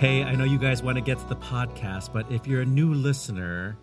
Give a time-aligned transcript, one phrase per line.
[0.00, 2.64] Hey, I know you guys want to get to the podcast, but if you're a
[2.64, 3.76] new listener,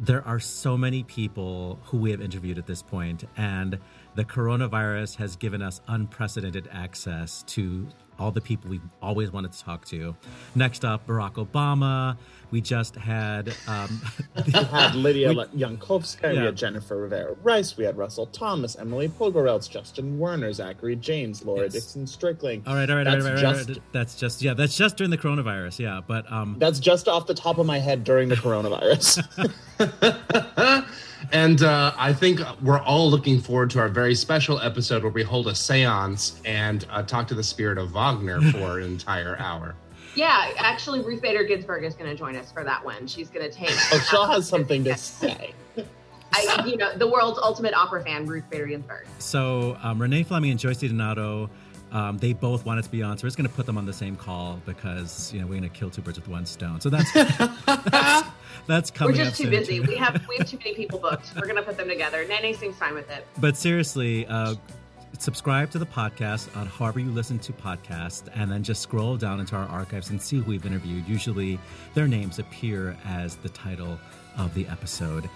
[0.00, 3.78] there are so many people who we have interviewed at this point, and
[4.16, 7.86] the coronavirus has given us unprecedented access to
[8.18, 10.14] all the people we've always wanted to talk to.
[10.54, 12.16] Next up, Barack Obama.
[12.50, 14.00] We just had um,
[14.46, 16.32] we had Lydia Jankowska, yeah.
[16.32, 21.44] we had Jennifer Rivera Rice, we had Russell Thomas, Emily Pogorelc, Justin Werner, Zachary James,
[21.44, 21.74] Laura yes.
[21.74, 22.66] Dixon Strickling.
[22.66, 23.82] All right, all right, that's all right, all right, just, all right.
[23.92, 26.00] That's just yeah, that's just during the coronavirus, yeah.
[26.06, 29.26] But um, that's just off the top of my head during the coronavirus.
[31.32, 35.22] And uh, I think we're all looking forward to our very special episode where we
[35.22, 39.74] hold a seance and uh, talk to the spirit of Wagner for an entire hour.
[40.14, 43.06] Yeah, actually, Ruth Bader Ginsburg is going to join us for that one.
[43.06, 43.70] She's going to take.
[43.92, 45.52] Oh, Shaw has something to say.
[46.32, 49.06] I, you know, the world's ultimate opera fan, Ruth Bader Ginsburg.
[49.18, 51.48] So um, Renee Fleming and Joyce DiDonato
[51.92, 53.86] um, they both wanted to be on, so we're just going to put them on
[53.86, 56.80] the same call because you know we're going to kill two birds with one stone.
[56.80, 58.28] So that's that's,
[58.68, 59.16] that's coming.
[59.16, 59.80] We're just too busy.
[59.80, 61.32] we have we have too many people booked.
[61.34, 62.24] We're going to put them together.
[62.28, 63.26] Nene seems fine with it.
[63.38, 64.54] But seriously, uh,
[65.18, 69.40] subscribe to the podcast on however you listen to podcasts, and then just scroll down
[69.40, 71.08] into our archives and see who we've interviewed.
[71.08, 71.58] Usually,
[71.94, 73.98] their names appear as the title
[74.36, 75.28] of the episode.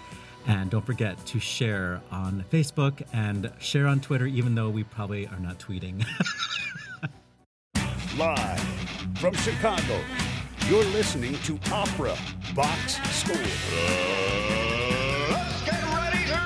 [0.45, 5.25] And don't forget to share on Facebook and share on Twitter, even though we probably
[5.27, 6.05] are not tweeting.
[8.17, 8.59] Live
[9.15, 9.99] from Chicago,
[10.69, 12.15] you're listening to Opera
[12.55, 13.35] Box Score.
[13.35, 13.39] Uh,
[15.31, 16.39] let's get ready to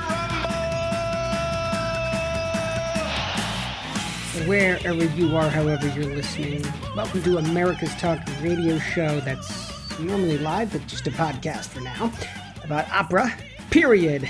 [4.40, 4.48] rumble!
[4.48, 10.72] Wherever you are, however you're listening, welcome to America's Talk radio show that's normally live,
[10.72, 12.12] but just a podcast for now,
[12.64, 13.32] about opera
[13.70, 14.28] period.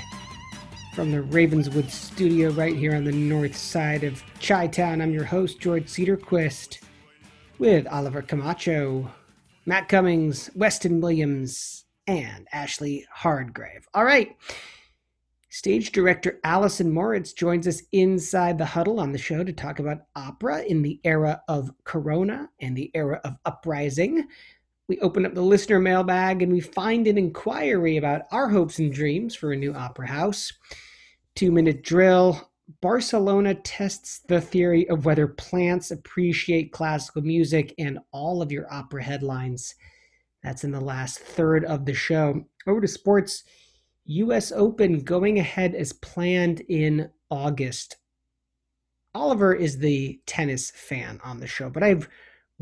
[0.94, 5.24] From the Ravenswood studio right here on the north side of Chi Town, I'm your
[5.24, 6.80] host, George Cederquist,
[7.58, 9.08] with Oliver Camacho,
[9.68, 13.86] Matt Cummings, Weston Williams, and Ashley Hardgrave.
[13.92, 14.34] All right.
[15.50, 20.06] Stage director Allison Moritz joins us inside the huddle on the show to talk about
[20.16, 24.26] opera in the era of Corona and the era of uprising.
[24.88, 28.90] We open up the listener mailbag and we find an inquiry about our hopes and
[28.90, 30.50] dreams for a new opera house.
[31.34, 32.50] Two minute drill.
[32.80, 39.02] Barcelona tests the theory of whether plants appreciate classical music and all of your opera
[39.02, 39.74] headlines.
[40.44, 42.44] That's in the last third of the show.
[42.66, 43.42] Over to sports.
[44.04, 47.96] US Open going ahead as planned in August.
[49.14, 52.08] Oliver is the tennis fan on the show, but I've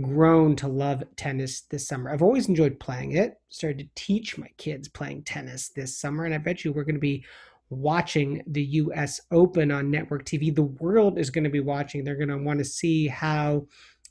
[0.00, 2.10] grown to love tennis this summer.
[2.10, 3.34] I've always enjoyed playing it.
[3.48, 6.94] Started to teach my kids playing tennis this summer, and I bet you we're going
[6.96, 7.24] to be
[7.70, 10.54] watching the US Open on network TV.
[10.54, 12.04] The world is going to be watching.
[12.04, 13.66] They're going to want to see how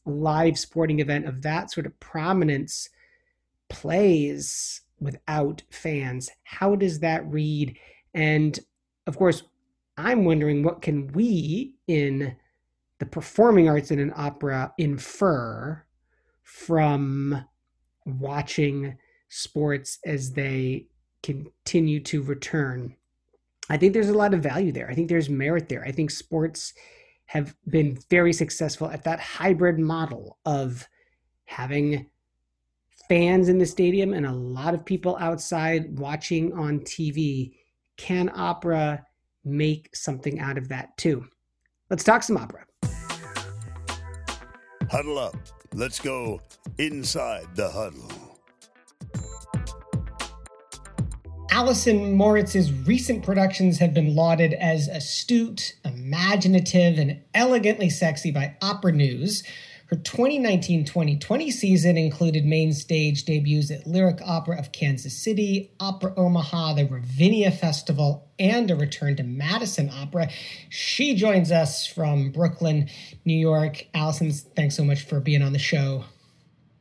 [0.05, 2.89] a live sporting event of that sort of prominence
[3.69, 6.29] plays without fans.
[6.43, 7.77] How does that read?
[8.13, 8.59] And
[9.07, 9.43] of course,
[9.97, 12.35] I'm wondering what can we in
[12.99, 15.83] the performing arts in an opera infer
[16.43, 17.45] from
[18.05, 18.97] watching
[19.29, 20.87] sports as they
[21.23, 22.95] continue to return.
[23.69, 24.89] I think there's a lot of value there.
[24.89, 25.83] I think there's merit there.
[25.83, 26.73] I think sports
[27.25, 30.87] have been very successful at that hybrid model of
[31.45, 32.07] having
[33.09, 37.55] fans in the stadium and a lot of people outside watching on TV.
[37.97, 39.05] Can opera
[39.43, 41.25] make something out of that too?
[41.89, 42.65] Let's talk some opera.
[44.91, 45.35] Huddle up.
[45.73, 46.41] Let's go
[46.77, 48.24] inside the huddle.
[51.55, 58.91] Allison Moritz's recent productions have been lauded as astute, imaginative, and elegantly sexy by Opera
[58.91, 59.41] News.
[59.85, 66.13] Her 2019 2020 season included main stage debuts at Lyric Opera of Kansas City, Opera
[66.17, 70.27] Omaha, the Ravinia Festival, and a return to Madison Opera.
[70.69, 72.89] She joins us from Brooklyn,
[73.23, 73.87] New York.
[73.93, 76.03] Allison, thanks so much for being on the show.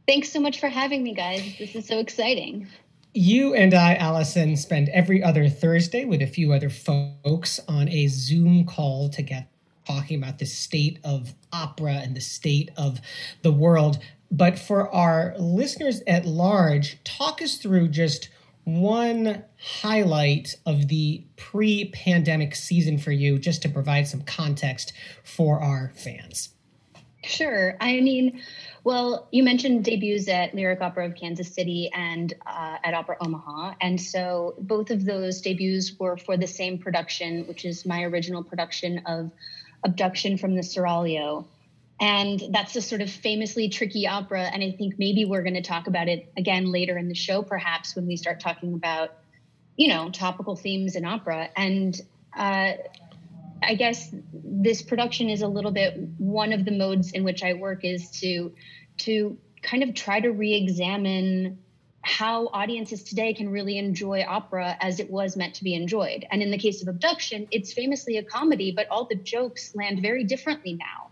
[0.09, 1.59] Thanks so much for having me, guys.
[1.61, 2.67] This is so exciting.
[3.17, 8.09] You and I, Allison, spend every other Thursday with a few other folks on a
[8.09, 9.47] Zoom call to get
[9.87, 13.01] talking about the state of opera and the state of
[13.43, 14.01] the world.
[14.33, 18.31] But for our listeners at large, talk us through just
[18.65, 25.61] one highlight of the pre pandemic season for you, just to provide some context for
[25.61, 26.49] our fans.
[27.23, 27.77] Sure.
[27.81, 28.43] I mean,
[28.85, 33.75] well, you mentioned debuts at Lyric Opera of Kansas City and uh, at Opera Omaha.
[33.81, 38.45] And so both of those debuts were for the same production, which is my original
[38.45, 39.31] production of
[39.83, 41.47] Abduction from the Seraglio.
[42.01, 44.43] and that's a sort of famously tricky opera.
[44.43, 47.43] And I think maybe we're going to talk about it again later in the show,
[47.43, 49.13] perhaps when we start talking about,
[49.77, 51.49] you know, topical themes in opera.
[51.57, 51.99] And
[52.37, 52.73] uh,
[53.67, 57.55] I guess this production is a little bit one of the modes in which I
[57.55, 58.55] work is to
[58.99, 61.59] to kind of try to re-examine
[62.03, 66.27] how audiences today can really enjoy opera as it was meant to be enjoyed.
[66.31, 70.03] And in the case of Abduction, it's famously a comedy, but all the jokes land
[70.03, 71.11] very differently now.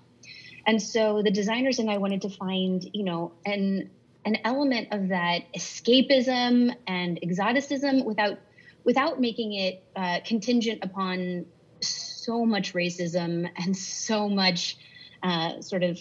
[0.66, 3.90] And so the designers and I wanted to find, you know, an
[4.25, 8.38] an element of that escapism and exoticism without
[8.84, 11.46] without making it uh, contingent upon
[11.82, 14.76] so much racism and so much
[15.23, 15.99] uh, sort of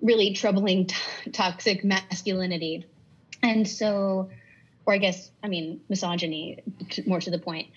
[0.00, 2.86] really troubling t- toxic masculinity.
[3.42, 4.30] And so
[4.86, 6.58] or i guess i mean misogyny
[6.88, 7.68] t- more to the point.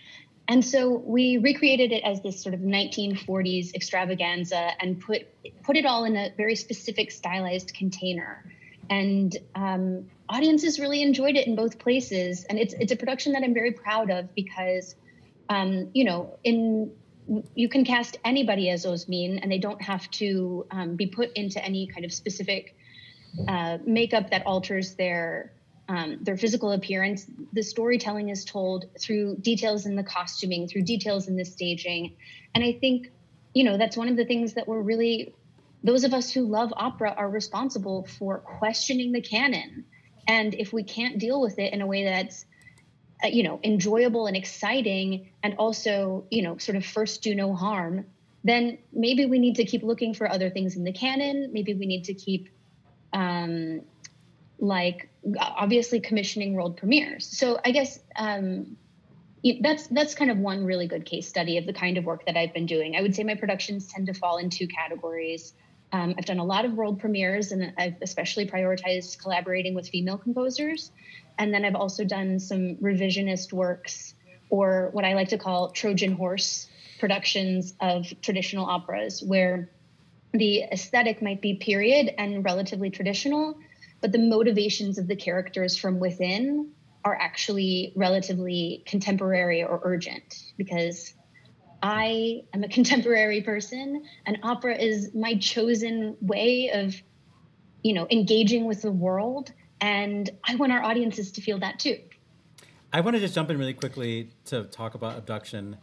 [0.47, 5.27] and so we recreated it as this sort of 1940s extravaganza and put
[5.63, 8.43] put it all in a very specific stylized container.
[8.89, 12.43] And um, audiences really enjoyed it in both places.
[12.49, 14.95] And it's it's a production that i'm very proud of because
[15.49, 16.91] um, you know in
[17.55, 21.63] you can cast anybody as Osmin, and they don't have to um, be put into
[21.63, 22.75] any kind of specific
[23.47, 25.53] uh, makeup that alters their
[25.89, 27.25] um, their physical appearance.
[27.51, 32.15] The storytelling is told through details in the costuming, through details in the staging,
[32.55, 33.11] and I think
[33.53, 35.33] you know that's one of the things that we're really
[35.83, 39.83] those of us who love opera are responsible for questioning the canon.
[40.27, 42.45] And if we can't deal with it in a way that's
[43.23, 47.53] uh, you know enjoyable and exciting and also you know sort of first do no
[47.55, 48.05] harm
[48.43, 51.85] then maybe we need to keep looking for other things in the canon maybe we
[51.85, 52.49] need to keep
[53.13, 53.81] um
[54.59, 55.09] like
[55.39, 58.77] obviously commissioning world premieres so i guess um
[59.61, 62.37] that's that's kind of one really good case study of the kind of work that
[62.37, 62.95] I've been doing.
[62.95, 65.53] I would say my productions tend to fall in two categories.
[65.93, 70.17] Um, I've done a lot of world premieres, and I've especially prioritized collaborating with female
[70.17, 70.91] composers.
[71.37, 74.15] And then I've also done some revisionist works
[74.49, 76.67] or what I like to call Trojan horse
[76.99, 79.69] productions of traditional operas, where
[80.33, 83.55] the aesthetic might be period and relatively traditional,
[84.01, 86.71] but the motivations of the characters from within
[87.05, 91.13] are actually relatively contemporary or urgent because
[91.83, 96.95] I am a contemporary person and opera is my chosen way of
[97.83, 99.51] you know engaging with the world
[99.81, 101.99] and I want our audiences to feel that too.
[102.93, 105.75] I want to just jump in really quickly to talk about abduction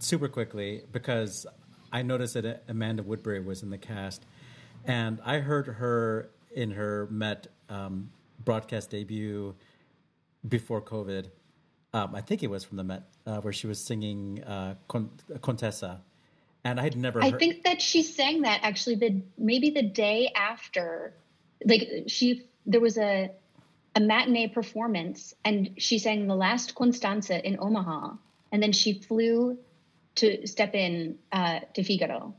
[0.00, 1.46] super quickly because
[1.92, 4.26] I noticed that Amanda Woodbury was in the cast,
[4.84, 8.10] and I heard her in her Met um,
[8.44, 9.54] broadcast debut
[10.48, 11.28] before COVID.
[11.94, 14.74] Um, I think it was from the Met uh, where she was singing uh,
[15.40, 16.02] Contessa,
[16.64, 17.22] and I had never.
[17.22, 21.14] I think that she sang that actually the maybe the day after,
[21.64, 23.30] like she there was a
[23.96, 28.12] a matinee performance and she sang the last Constanza in Omaha
[28.52, 29.58] and then she flew
[30.16, 32.34] to step in uh, to Figaro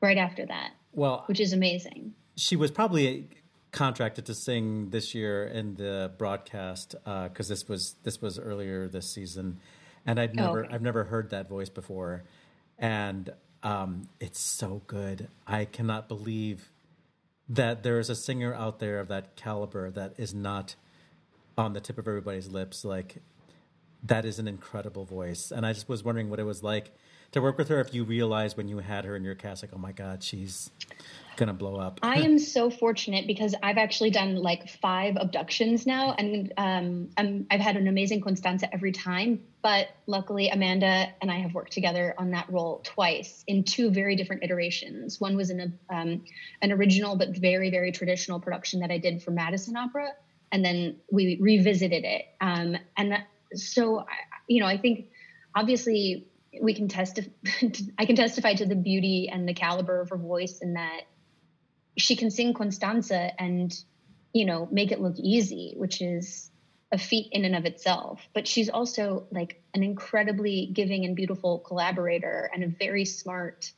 [0.00, 0.70] right after that.
[0.92, 2.14] Well, which is amazing.
[2.36, 3.28] She was probably
[3.72, 8.88] contracted to sing this year in the broadcast because uh, this was this was earlier
[8.88, 9.60] this season,
[10.06, 10.74] and I'd never oh, okay.
[10.74, 12.24] I've never heard that voice before,
[12.78, 13.32] and
[13.62, 15.28] um, it's so good.
[15.46, 16.70] I cannot believe
[17.48, 20.74] that there is a singer out there of that caliber that is not
[21.56, 22.84] on the tip of everybody's lips.
[22.84, 23.22] Like
[24.02, 26.92] that is an incredible voice, and I just was wondering what it was like
[27.32, 27.80] to work with her.
[27.80, 30.70] If you realized when you had her in your cast, like, oh my god, she's
[31.36, 32.00] gonna blow up.
[32.02, 37.54] I am so fortunate because I've actually done like five abductions now, and um, i
[37.54, 39.40] have had an amazing Constanza every time.
[39.62, 44.16] But luckily, Amanda and I have worked together on that role twice in two very
[44.16, 45.20] different iterations.
[45.20, 46.24] One was in a, um,
[46.62, 50.10] an original but very very traditional production that I did for Madison Opera,
[50.52, 52.26] and then we revisited it.
[52.40, 53.22] Um, and
[53.54, 54.06] so,
[54.48, 55.06] you know, I think
[55.54, 56.26] obviously
[56.60, 57.30] we can testify.
[57.98, 61.02] I can testify to the beauty and the caliber of her voice, and that
[61.96, 63.74] she can sing Constanza and
[64.32, 66.50] you know make it look easy, which is
[66.92, 68.20] a feat in and of itself.
[68.34, 73.72] But she's also like an incredibly giving and beautiful collaborator and a very smart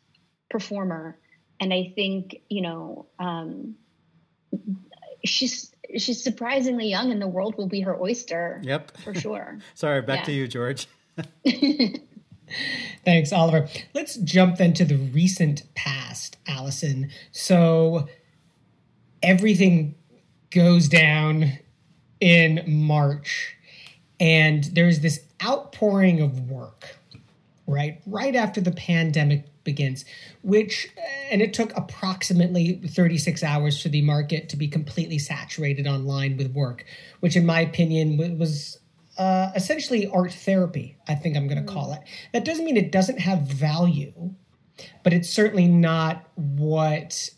[0.51, 1.19] performer.
[1.61, 3.77] And I think you know um,
[5.25, 8.61] she's she's surprisingly young, and the world will be her oyster.
[8.63, 9.59] Yep, for sure.
[9.75, 10.25] Sorry, back yeah.
[10.25, 10.87] to you, George.
[13.05, 13.69] Thanks, Oliver.
[13.95, 17.11] Let's jump then to the recent past, Allison.
[17.33, 18.09] So
[19.23, 19.95] everything
[20.51, 21.59] goes down
[22.21, 23.57] in March,
[24.19, 26.97] and there's this outpouring of work,
[27.67, 28.01] right?
[28.07, 30.05] Right after the pandemic begins,
[30.43, 31.01] which, uh,
[31.31, 36.53] and it took approximately 36 hours for the market to be completely saturated online with
[36.53, 36.85] work,
[37.21, 38.79] which, in my opinion, was
[39.19, 42.01] uh, essentially art therapy, I think I'm going to call it.
[42.33, 44.35] That doesn't mean it doesn't have value,
[45.03, 47.31] but it's certainly not what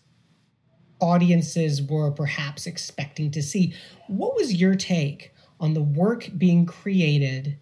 [1.00, 3.74] audiences were perhaps expecting to see.
[4.08, 7.58] What was your take on the work being created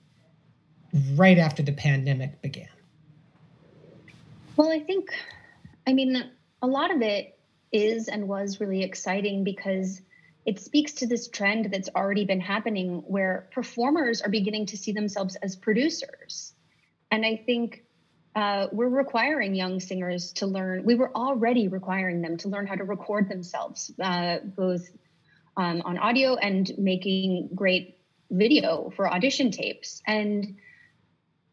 [1.15, 2.69] right after the pandemic began?
[4.57, 5.11] Well, I think,
[5.87, 6.31] I mean,
[6.63, 7.39] a lot of it
[7.71, 10.03] is and was really exciting because
[10.49, 14.93] it speaks to this trend that's already been happening where performers are beginning to see
[14.93, 16.55] themselves as producers.
[17.11, 17.85] And I think
[18.35, 22.77] uh, we're requiring young singers to learn, we were already requiring them to learn how
[22.77, 24.89] to record themselves, uh, both
[25.59, 27.99] um, on audio and making great
[28.31, 30.01] video for audition tapes.
[30.07, 30.57] And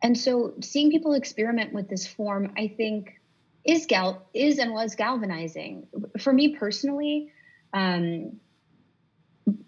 [0.01, 3.19] and so seeing people experiment with this form, I think
[3.65, 5.87] is gal is and was galvanizing.
[6.17, 7.33] For me personally,
[7.73, 8.39] um,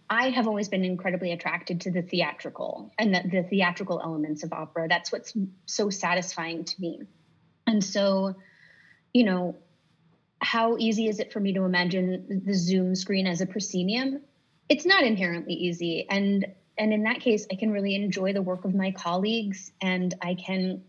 [0.10, 4.54] I have always been incredibly attracted to the theatrical and the, the theatrical elements of
[4.54, 4.88] opera.
[4.88, 5.34] That's what's
[5.66, 7.02] so satisfying to me.
[7.66, 8.36] And so,
[9.14, 9.58] you know,
[10.40, 14.22] how easy is it for me to imagine the Zoom screen as a proscenium?
[14.70, 16.08] It's not inherently easy.
[16.10, 16.48] And
[16.78, 20.36] and in that case, I can really enjoy the work of my colleagues and I
[20.36, 20.84] can,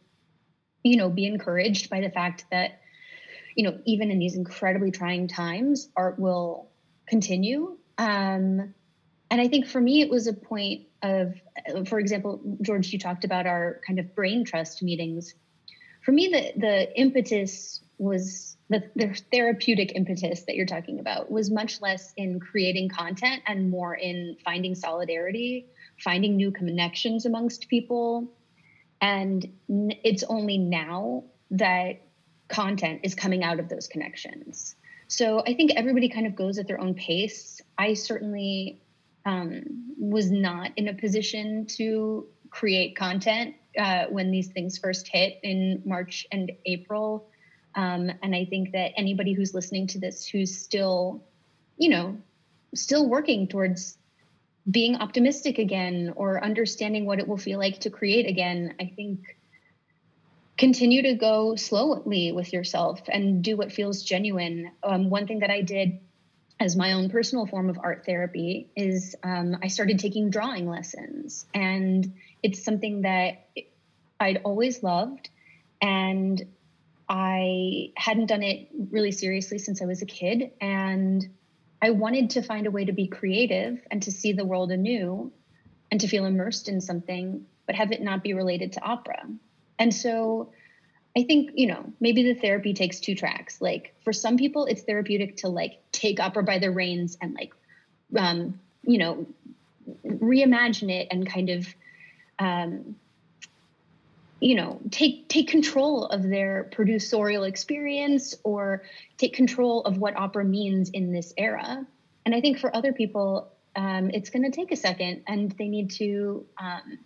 [0.84, 2.82] you know, be encouraged by the fact that,
[3.56, 6.68] you know, even in these incredibly trying times, art will
[7.06, 7.78] continue.
[7.96, 8.74] Um,
[9.30, 11.34] and I think for me, it was a point of,
[11.86, 15.34] for example, George, you talked about our kind of brain trust meetings.
[16.02, 21.50] For me, the the impetus was the, the therapeutic impetus that you're talking about was
[21.50, 25.66] much less in creating content and more in finding solidarity,
[25.98, 28.30] finding new connections amongst people.
[29.00, 32.02] And it's only now that
[32.48, 34.74] content is coming out of those connections.
[35.08, 37.60] So I think everybody kind of goes at their own pace.
[37.78, 38.82] I certainly
[39.24, 39.64] um,
[39.98, 45.82] was not in a position to create content uh, when these things first hit in
[45.84, 47.28] March and April.
[47.74, 51.22] Um, and I think that anybody who's listening to this who's still,
[51.76, 52.16] you know,
[52.74, 53.98] still working towards
[54.70, 59.20] being optimistic again or understanding what it will feel like to create again, I think
[60.58, 64.72] continue to go slowly with yourself and do what feels genuine.
[64.82, 66.00] Um, one thing that I did
[66.60, 71.46] as my own personal form of art therapy is um, I started taking drawing lessons.
[71.54, 73.48] And it's something that
[74.18, 75.30] I'd always loved.
[75.80, 76.42] And
[77.08, 80.50] I hadn't done it really seriously since I was a kid.
[80.60, 81.28] And
[81.80, 85.32] I wanted to find a way to be creative and to see the world anew
[85.90, 89.22] and to feel immersed in something, but have it not be related to opera.
[89.78, 90.50] And so
[91.18, 93.60] I think, you know, maybe the therapy takes two tracks.
[93.60, 97.52] Like for some people, it's therapeutic to like take opera by the reins and like,
[98.16, 99.26] um, you know,
[100.06, 101.66] reimagine it and kind of
[102.38, 102.94] um,
[104.38, 108.84] you know take take control of their producerial experience or
[109.16, 111.84] take control of what opera means in this era
[112.24, 115.66] and i think for other people um, it's going to take a second and they
[115.66, 116.98] need to um,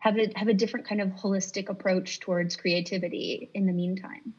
[0.00, 4.34] have a have a different kind of holistic approach towards creativity in the meantime.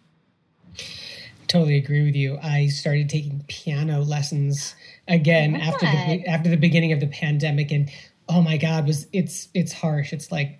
[1.47, 2.37] Totally agree with you.
[2.41, 4.75] I started taking piano lessons
[5.07, 7.89] again after the after the beginning of the pandemic and
[8.29, 10.13] oh my god was it's it's harsh.
[10.13, 10.59] It's like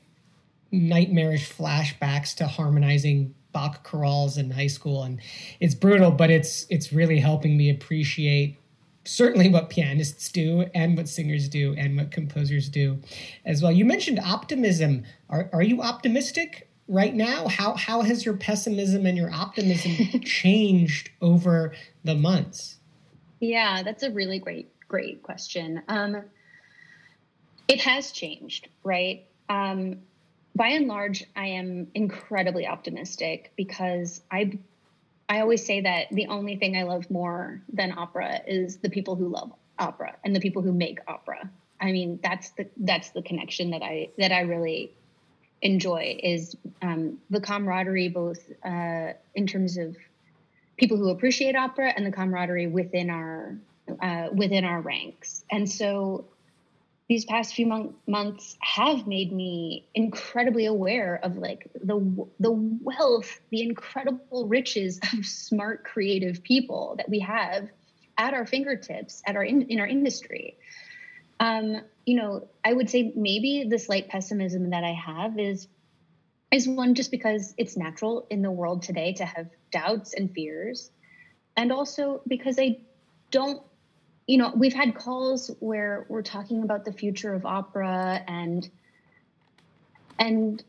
[0.72, 5.20] nightmarish flashbacks to harmonizing Bach chorales in high school, and
[5.60, 8.58] it's brutal, but it's it's really helping me appreciate
[9.03, 13.00] certainly what pianists do and what singers do and what composers do
[13.46, 13.72] as well.
[13.72, 15.03] You mentioned optimism.
[15.29, 17.48] Are are you optimistic right now?
[17.48, 22.77] How how has your pessimism and your optimism changed over the months?
[23.39, 25.81] Yeah, that's a really great great question.
[25.88, 26.24] Um,
[27.67, 29.25] it has changed, right?
[29.50, 30.00] Um,
[30.55, 34.60] by and large, I am incredibly optimistic because I
[35.31, 39.15] I always say that the only thing I love more than opera is the people
[39.15, 41.50] who love opera and the people who make opera.
[41.79, 44.91] I mean, that's the that's the connection that I that I really
[45.61, 49.95] enjoy is um, the camaraderie, both uh, in terms of
[50.75, 53.55] people who appreciate opera and the camaraderie within our
[54.01, 55.45] uh, within our ranks.
[55.50, 56.25] And so
[57.11, 61.99] these past few mon- months have made me incredibly aware of like the
[62.39, 67.67] the wealth, the incredible riches of smart, creative people that we have
[68.17, 70.55] at our fingertips at our in, in our industry.
[71.41, 75.67] Um, you know, I would say maybe the slight pessimism that I have is
[76.49, 80.91] is one just because it's natural in the world today to have doubts and fears.
[81.57, 82.77] And also because I
[83.31, 83.61] don't,
[84.31, 88.69] you know, we've had calls where we're talking about the future of opera and
[90.17, 90.63] and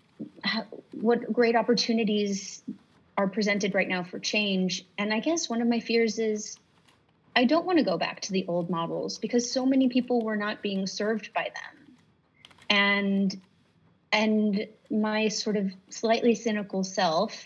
[0.91, 2.65] what great opportunities
[3.17, 4.85] are presented right now for change.
[4.99, 6.59] And I guess one of my fears is
[7.37, 10.37] I don't want to go back to the old models because so many people were
[10.37, 11.97] not being served by them.
[12.69, 13.41] And
[14.11, 17.45] and my sort of slightly cynical self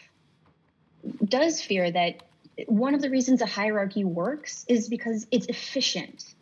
[1.22, 2.22] does fear that
[2.66, 6.34] one of the reasons a hierarchy works is because it's efficient.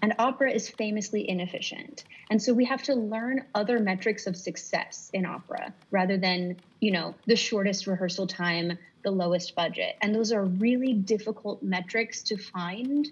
[0.00, 2.04] And opera is famously inefficient.
[2.30, 6.92] And so we have to learn other metrics of success in opera rather than, you
[6.92, 9.96] know, the shortest rehearsal time, the lowest budget.
[10.00, 13.08] And those are really difficult metrics to find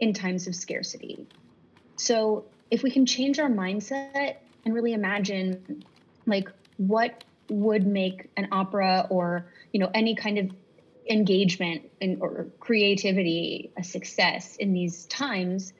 [0.00, 1.26] in times of scarcity.
[1.96, 5.84] So if we can change our mindset and really imagine
[6.26, 10.50] like what would make an opera or you know any kind of
[11.08, 15.72] engagement in, or creativity a success in these times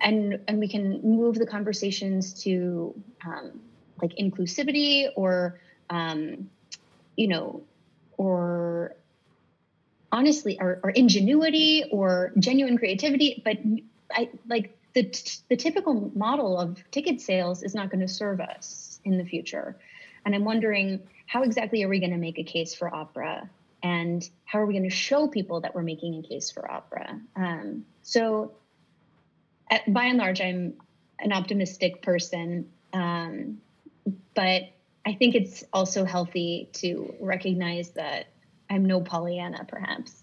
[0.00, 3.60] and and we can move the conversations to um,
[4.00, 5.60] like inclusivity or
[5.90, 6.50] um,
[7.16, 7.62] you know
[8.16, 8.94] or
[10.10, 13.58] honestly or, or ingenuity or genuine creativity but
[14.10, 19.00] i like the, the typical model of ticket sales is not going to serve us
[19.04, 19.76] in the future.
[20.24, 23.48] And I'm wondering how exactly are we going to make a case for opera?
[23.82, 27.20] And how are we going to show people that we're making a case for opera?
[27.34, 28.52] Um, so,
[29.70, 30.74] at, by and large, I'm
[31.18, 32.68] an optimistic person.
[32.92, 33.58] Um,
[34.34, 34.62] but
[35.04, 38.26] I think it's also healthy to recognize that
[38.70, 40.22] I'm no Pollyanna, perhaps.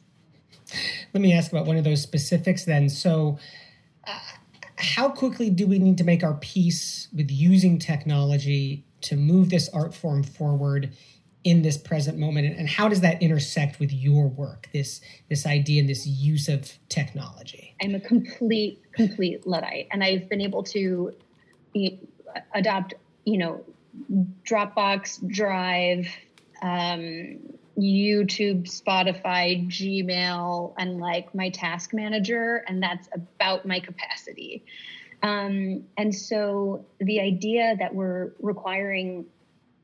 [1.13, 2.89] Let me ask about one of those specifics then.
[2.89, 3.39] So,
[4.05, 4.19] uh,
[4.77, 9.69] how quickly do we need to make our peace with using technology to move this
[9.69, 10.93] art form forward
[11.43, 15.79] in this present moment and how does that intersect with your work this this idea
[15.79, 21.13] and this use of technology i'm a complete complete luddite and i've been able to
[21.73, 21.99] be,
[22.53, 22.93] adopt
[23.25, 23.63] you know
[24.45, 26.05] dropbox drive
[26.61, 27.39] um,
[27.79, 34.65] YouTube, Spotify, Gmail, and like my task manager, and that's about my capacity.
[35.23, 39.25] Um, and so the idea that we're requiring,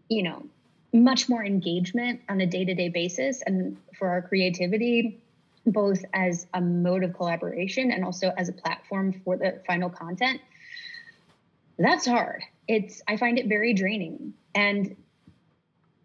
[0.10, 0.46] you know,
[0.96, 5.22] much more engagement on a day to day basis and for our creativity,
[5.66, 10.40] both as a mode of collaboration and also as a platform for the final content,
[11.78, 12.44] that's hard.
[12.68, 14.34] It's, I find it very draining.
[14.54, 14.96] And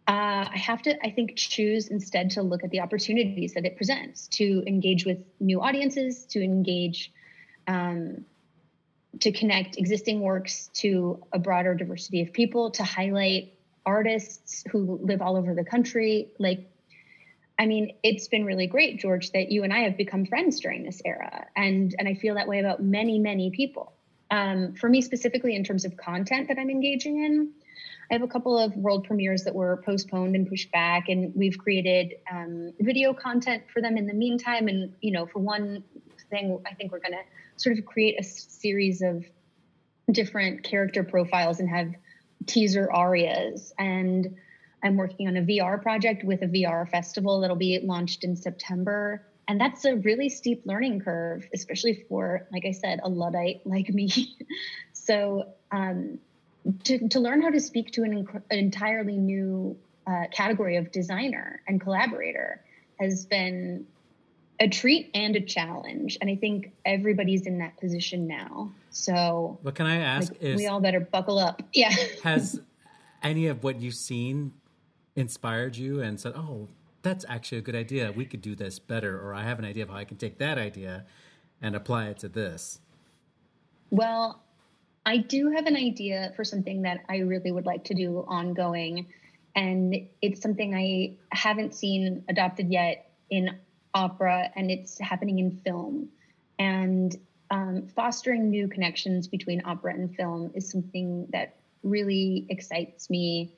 [0.08, 3.76] uh, I have to, I think, choose instead to look at the opportunities that it
[3.76, 7.12] presents to engage with new audiences, to engage,
[7.68, 8.24] um,
[9.20, 13.54] to connect existing works to a broader diversity of people, to highlight
[13.90, 16.32] artists who live all over the country.
[16.38, 16.70] Like,
[17.58, 20.84] I mean, it's been really great, George, that you and I have become friends during
[20.84, 23.92] this era, and and I feel that way about many, many people.
[24.30, 27.50] Um, for me specifically, in terms of content that I'm engaging in,
[28.10, 31.58] I have a couple of world premieres that were postponed and pushed back, and we've
[31.58, 34.68] created um, video content for them in the meantime.
[34.68, 35.84] And you know, for one
[36.30, 37.24] thing, I think we're going to
[37.56, 39.26] sort of create a series of
[40.10, 41.92] different character profiles and have
[42.46, 43.72] teaser arias.
[43.78, 44.36] And
[44.82, 49.26] I'm working on a VR project with a VR festival that'll be launched in September.
[49.48, 53.88] And that's a really steep learning curve, especially for, like I said, a Luddite like
[53.88, 54.36] me.
[54.92, 56.18] so um,
[56.84, 59.76] to, to learn how to speak to an, an entirely new
[60.06, 62.62] uh, category of designer and collaborator
[62.98, 63.86] has been
[64.60, 66.18] a treat and a challenge.
[66.20, 68.70] And I think everybody's in that position now.
[68.90, 70.32] So, what can I ask?
[70.32, 71.62] Like, is, we all better buckle up.
[71.72, 71.94] Yeah.
[72.22, 72.60] has
[73.22, 74.52] any of what you've seen
[75.16, 76.68] inspired you and said, "Oh,
[77.02, 78.12] that's actually a good idea.
[78.12, 80.38] We could do this better," or "I have an idea of how I can take
[80.38, 81.04] that idea
[81.62, 82.80] and apply it to this"?
[83.90, 84.42] Well,
[85.06, 89.06] I do have an idea for something that I really would like to do ongoing.
[89.56, 93.58] And it's something I haven't seen adopted yet in
[93.94, 96.08] opera, and it's happening in film.
[96.58, 97.16] And
[97.50, 103.52] um, fostering new connections between opera and film is something that really excites me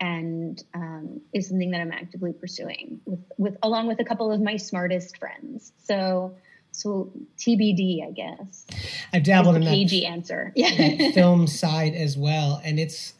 [0.00, 4.40] and um, is something that I'm actively pursuing with, with along with a couple of
[4.40, 5.72] my smartest friends.
[5.84, 6.34] So
[6.72, 8.66] so TBD, I guess.
[9.12, 10.52] I've dabbled in the cagey answer.
[10.56, 11.12] Yeah.
[11.12, 13.14] film side as well, and it's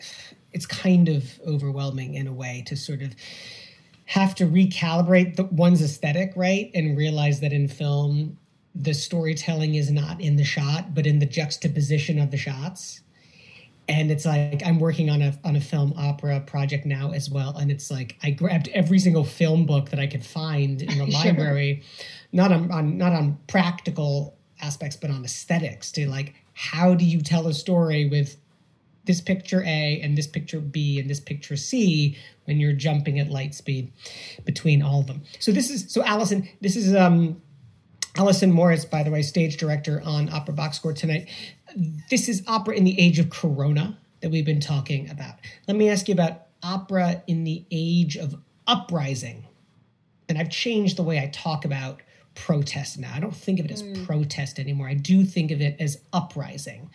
[0.53, 3.15] it's kind of overwhelming in a way to sort of
[4.07, 8.39] have to recalibrate the, one's aesthetic, right, and realize that in film
[8.75, 13.01] the storytelling is not in the shot, but in the juxtaposition of the shots.
[13.89, 17.57] and it's like I'm working on a on a film opera project now as well,
[17.57, 21.11] and it's like I grabbed every single film book that I could find in the
[21.11, 21.25] sure.
[21.25, 21.83] library,
[22.33, 27.21] not on, on not on practical aspects, but on aesthetics to like how do you
[27.21, 28.37] tell a story with
[29.07, 33.31] this picture A and this picture B and this picture C when you're jumping at
[33.31, 33.93] light speed
[34.45, 35.23] between all of them.
[35.39, 37.41] So this is so Allison, this is um
[38.17, 41.29] Allison Morris, by the way, stage director on Opera Box Score tonight.
[42.11, 45.35] This is opera in the age of Corona that we've been talking about.
[45.69, 48.35] Let me ask you about opera in the age of
[48.67, 49.47] uprising.
[50.29, 52.01] And I've changed the way I talk about
[52.37, 53.13] protest now.
[53.13, 54.07] I don't think of it as mm.
[54.07, 54.89] protest anymore.
[54.89, 56.91] I do think of it as uprising.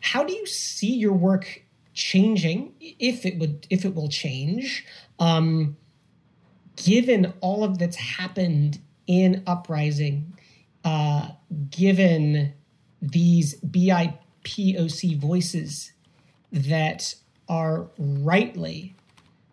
[0.00, 1.62] How do you see your work
[1.94, 4.84] changing, if it would, if it will change,
[5.18, 5.76] um,
[6.76, 10.34] given all of that's happened in uprising
[10.84, 11.28] uh,
[11.70, 12.52] given
[13.00, 15.92] these BIPOC voices
[16.50, 17.14] that
[17.48, 18.94] are rightly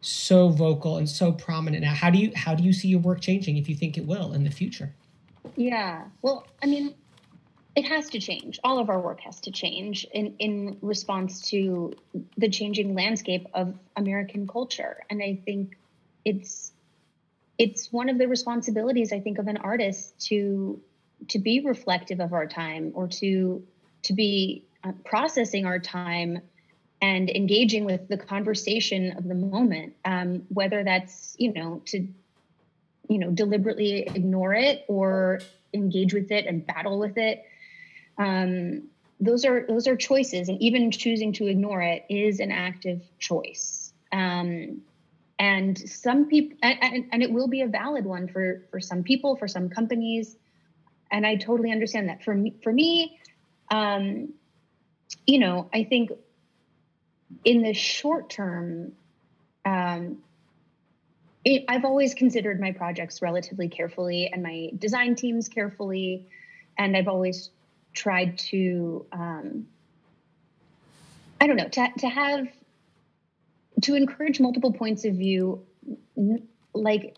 [0.01, 3.19] so vocal and so prominent now how do you how do you see your work
[3.19, 4.93] changing if you think it will in the future
[5.55, 6.05] yeah.
[6.21, 6.95] Well i mean
[7.75, 8.59] it has to change.
[8.63, 11.93] All of our work has to change in in response to
[12.37, 15.03] the changing landscape of american culture.
[15.09, 15.77] And i think
[16.25, 16.73] it's
[17.57, 20.81] it's one of the responsibilities i think of an artist to
[21.27, 23.63] to be reflective of our time or to
[24.03, 26.39] to be uh, processing our time
[27.01, 32.07] and engaging with the conversation of the moment um, whether that's you know to
[33.09, 35.41] you know deliberately ignore it or
[35.73, 37.43] engage with it and battle with it.
[38.17, 38.83] Um,
[39.19, 43.91] those are those are choices and even choosing to ignore it is an active choice.
[44.11, 44.81] Um,
[45.37, 49.35] and some people and, and, it will be a valid one for for some people
[49.35, 50.35] for some companies.
[51.11, 52.23] And I totally understand that.
[52.23, 53.19] For me, for me,
[53.71, 54.33] um,
[55.25, 56.11] you know, I think
[57.43, 58.93] in the short term,
[59.65, 60.19] um,
[61.45, 66.27] it, I've always considered my projects relatively carefully and my design teams carefully,
[66.77, 67.49] and I've always
[67.93, 69.67] tried to, um,
[71.39, 72.47] I don't know, to to have
[73.81, 75.65] to encourage multiple points of view,
[76.73, 77.15] like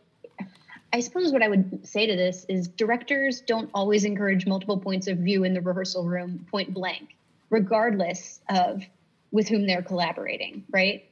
[0.94, 5.08] I suppose what I would say to this is directors don't always encourage multiple points
[5.08, 7.16] of view in the rehearsal room point blank,
[7.50, 8.84] regardless of
[9.32, 11.06] with whom they're collaborating, right?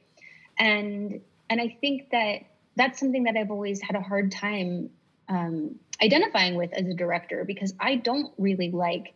[0.58, 2.42] And and I think that
[2.76, 4.90] that's something that I've always had a hard time
[5.28, 9.14] um, identifying with as a director because I don't really like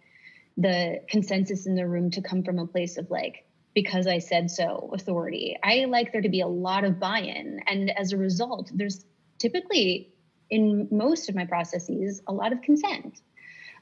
[0.57, 4.51] the consensus in the room to come from a place of like because I said
[4.51, 5.57] so authority.
[5.63, 9.05] I like there to be a lot of buy-in, and as a result, there's
[9.39, 10.15] typically
[10.49, 13.21] in most of my processes a lot of consent.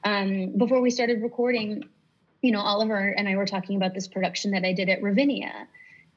[0.03, 1.83] Um, before we started recording,
[2.41, 5.67] you know, Oliver and I were talking about this production that I did at Ravinia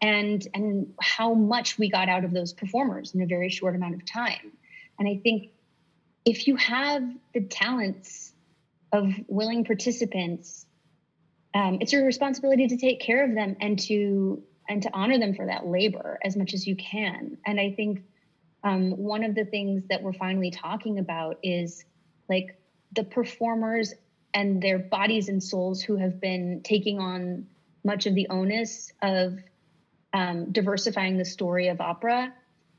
[0.00, 3.94] and and how much we got out of those performers in a very short amount
[3.94, 4.52] of time.
[4.98, 5.50] And I think
[6.24, 8.32] if you have the talents
[8.92, 10.66] of willing participants,
[11.54, 15.34] um, it's your responsibility to take care of them and to and to honor them
[15.34, 17.38] for that labor as much as you can.
[17.46, 18.02] And I think
[18.64, 21.84] um, one of the things that we're finally talking about is
[22.28, 22.58] like
[22.92, 23.94] the performers
[24.34, 27.46] and their bodies and souls who have been taking on
[27.84, 29.38] much of the onus of
[30.16, 32.32] um, diversifying the story of opera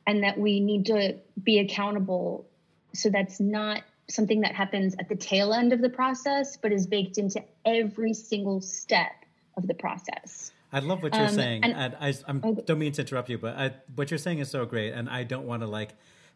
[0.08, 2.48] and that we need to be accountable
[2.94, 6.88] so that's not something that happens at the tail end of the process but is
[6.88, 9.12] baked into every single step
[9.56, 11.64] of the process I love what you're um, saying.
[11.64, 12.34] And, and I, I
[12.66, 15.24] don't mean to interrupt you, but I, what you're saying is so great, and I
[15.24, 15.92] don't want to like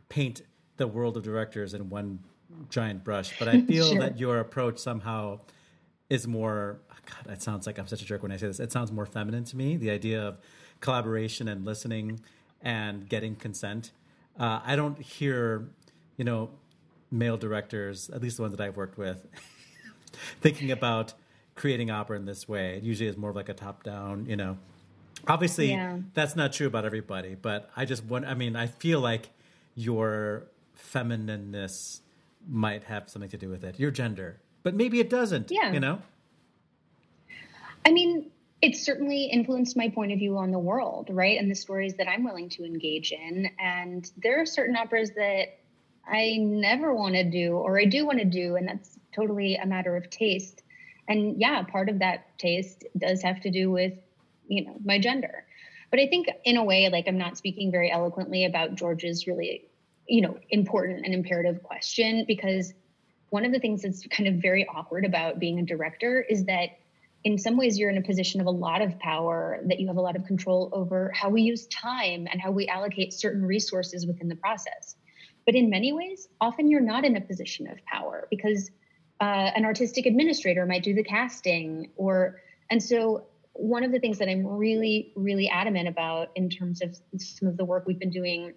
[0.08, 0.42] paint
[0.78, 2.20] the world of directors in one
[2.70, 4.00] giant brush, but I feel sure.
[4.00, 5.42] that your approach somehow
[6.10, 6.80] is more.
[7.06, 8.62] God, that sounds like I'm such a jerk when I say this.
[8.62, 9.76] It sounds more feminine to me.
[9.76, 10.38] The idea of
[10.82, 12.20] collaboration and listening
[12.62, 13.92] and getting consent.
[14.40, 15.70] Uh, I don't hear,
[16.18, 16.50] you know,
[17.12, 19.26] male directors, at least the ones that I've worked with,
[20.42, 21.14] thinking about
[21.56, 22.78] creating opera in this way.
[22.78, 24.58] It usually is more of like a top down, you know.
[25.28, 26.00] Obviously, yeah.
[26.14, 29.30] that's not true about everybody, but I just want, I mean, I feel like
[29.76, 32.02] your feminineness
[32.50, 35.72] might have something to do with it, your gender, but maybe it doesn't, yeah.
[35.72, 36.02] you know?
[37.86, 41.40] I mean, it's certainly influenced my point of view on the world, right?
[41.40, 43.50] And the stories that I'm willing to engage in.
[43.60, 45.60] And there are certain operas that
[46.08, 49.66] I never want to do, or I do want to do, and that's totally a
[49.66, 50.64] matter of taste
[51.08, 53.94] and yeah part of that taste does have to do with
[54.48, 55.44] you know my gender
[55.90, 59.66] but i think in a way like i'm not speaking very eloquently about george's really
[60.08, 62.74] you know important and imperative question because
[63.30, 66.70] one of the things that's kind of very awkward about being a director is that
[67.24, 69.98] in some ways you're in a position of a lot of power that you have
[69.98, 74.08] a lot of control over how we use time and how we allocate certain resources
[74.08, 74.96] within the process.
[75.46, 78.72] But in many ways often you're not in a position of power because
[79.20, 84.18] uh, an artistic administrator might do the casting or and so one of the things
[84.18, 88.10] that i'm really really adamant about in terms of some of the work we've been
[88.10, 88.54] doing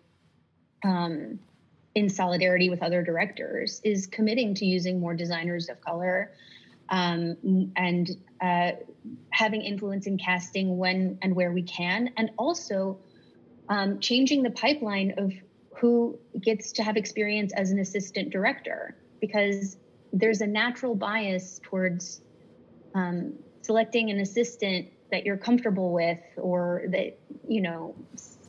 [0.84, 1.38] um,
[1.94, 6.32] in solidarity with other directors is committing to using more designers of color
[6.88, 8.72] um, and uh,
[9.30, 12.98] having influence in casting when and where we can, and also
[13.68, 15.32] um, changing the pipeline of
[15.76, 19.76] who gets to have experience as an assistant director because
[20.12, 22.20] there's a natural bias towards
[22.94, 27.18] um, selecting an assistant that you're comfortable with or that
[27.48, 27.94] you know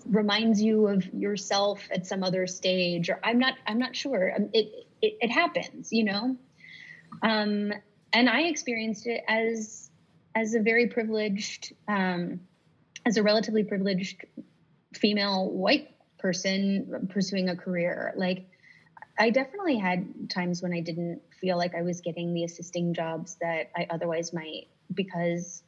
[0.09, 4.33] reminds you of yourself at some other stage or i'm not i'm not sure.
[4.35, 6.37] Um, it it, it happens you know?
[7.21, 7.73] Um,
[8.15, 9.91] and I experienced it as
[10.35, 12.41] as a very privileged, um,
[13.05, 14.25] as a relatively privileged
[14.93, 18.13] female white person pursuing a career.
[18.17, 18.45] Like,
[19.17, 23.37] I definitely had times when I didn't feel like I was getting the assisting jobs
[23.41, 25.63] that I otherwise might because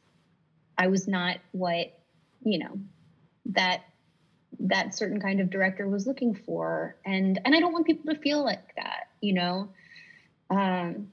[0.76, 1.98] I was not what
[2.42, 2.78] you know
[3.46, 3.82] that
[4.60, 8.20] that certain kind of director was looking for and and I don't want people to
[8.20, 9.70] feel like that you know
[10.50, 11.08] um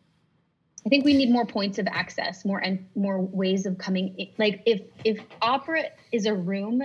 [0.86, 4.16] I think we need more points of access, more and more ways of coming.
[4.20, 4.28] In.
[4.38, 6.82] Like if if opera is a room,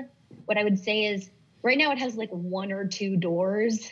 [0.46, 1.30] what I would say is
[1.62, 3.90] right now it has like one or two doors,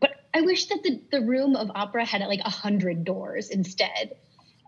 [0.00, 4.16] but I wish that the the room of opera had like a hundred doors instead,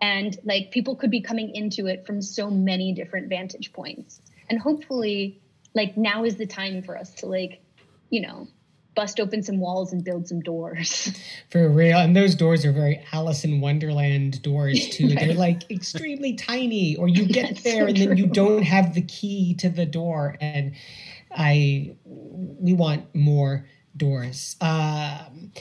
[0.01, 4.57] and like people could be coming into it from so many different vantage points, and
[4.57, 5.41] hopefully,
[5.73, 7.61] like now is the time for us to like,
[8.09, 8.47] you know,
[8.95, 11.11] bust open some walls and build some doors.
[11.49, 11.97] For real.
[11.97, 15.07] And those doors are very Alice in Wonderland doors too.
[15.09, 15.19] right.
[15.19, 18.05] They're like extremely tiny or you get That's there so and true.
[18.07, 20.73] then you don't have the key to the door and
[21.35, 24.55] I we want more doors.
[24.61, 25.51] Um,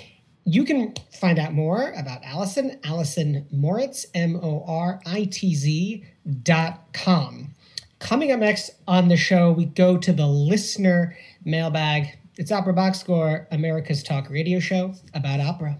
[0.44, 6.04] you can find out more about Allison, Allison Moritz, M O R I T Z
[6.42, 7.54] dot com.
[7.98, 12.18] Coming up next on the show, we go to the listener mailbag.
[12.36, 15.78] It's Opera Box Score, America's talk radio show about opera.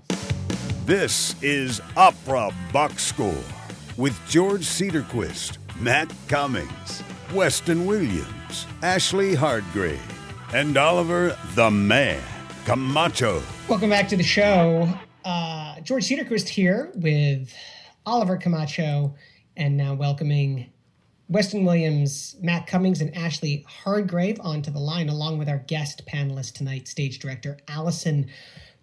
[0.87, 3.35] This is Opera Box Score
[3.97, 7.03] with George Cederquist, Matt Cummings,
[7.35, 10.01] Weston Williams, Ashley Hardgrave,
[10.55, 12.23] and Oliver the Man
[12.67, 13.43] Camacho.
[13.69, 14.88] Welcome back to the show.
[15.25, 17.53] Uh, George Cederquist here with
[18.07, 19.17] Oliver Camacho,
[19.57, 20.71] and now welcoming
[21.29, 26.53] Weston Williams, Matt Cummings, and Ashley Hardgrave onto the line, along with our guest panelist
[26.53, 28.27] tonight, stage director Allison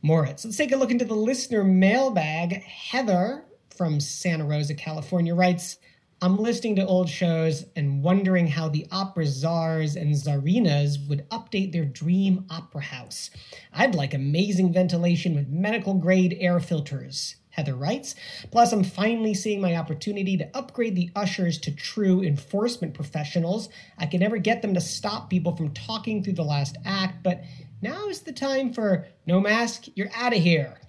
[0.02, 0.44] Moritz.
[0.44, 2.64] Let's take a look into the listener mailbag.
[2.64, 5.78] Heather from Santa Rosa, California writes,
[6.24, 11.72] I'm listening to old shows and wondering how the opera czars and czarinas would update
[11.72, 13.32] their dream opera house.
[13.74, 17.38] I'd like amazing ventilation with medical grade air filters.
[17.52, 18.16] Heather writes.
[18.50, 23.70] Plus, I'm finally seeing my opportunity to upgrade the ushers to true enforcement professionals.
[23.98, 27.44] I can never get them to stop people from talking through the last act, but
[27.82, 30.80] now is the time for no mask, you're out of here.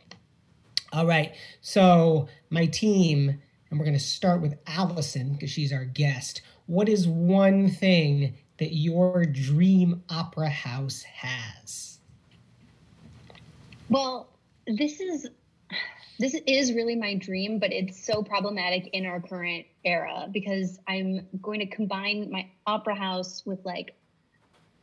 [0.93, 5.85] All right, so my team, and we're going to start with Allison because she's our
[5.85, 6.43] guest.
[6.67, 11.99] What is one thing that your dream opera house has?
[13.89, 14.29] Well,
[14.67, 15.29] this is
[16.19, 21.27] this is really my dream, but it's so problematic in our current era because I'm
[21.41, 23.95] going to combine my opera house with like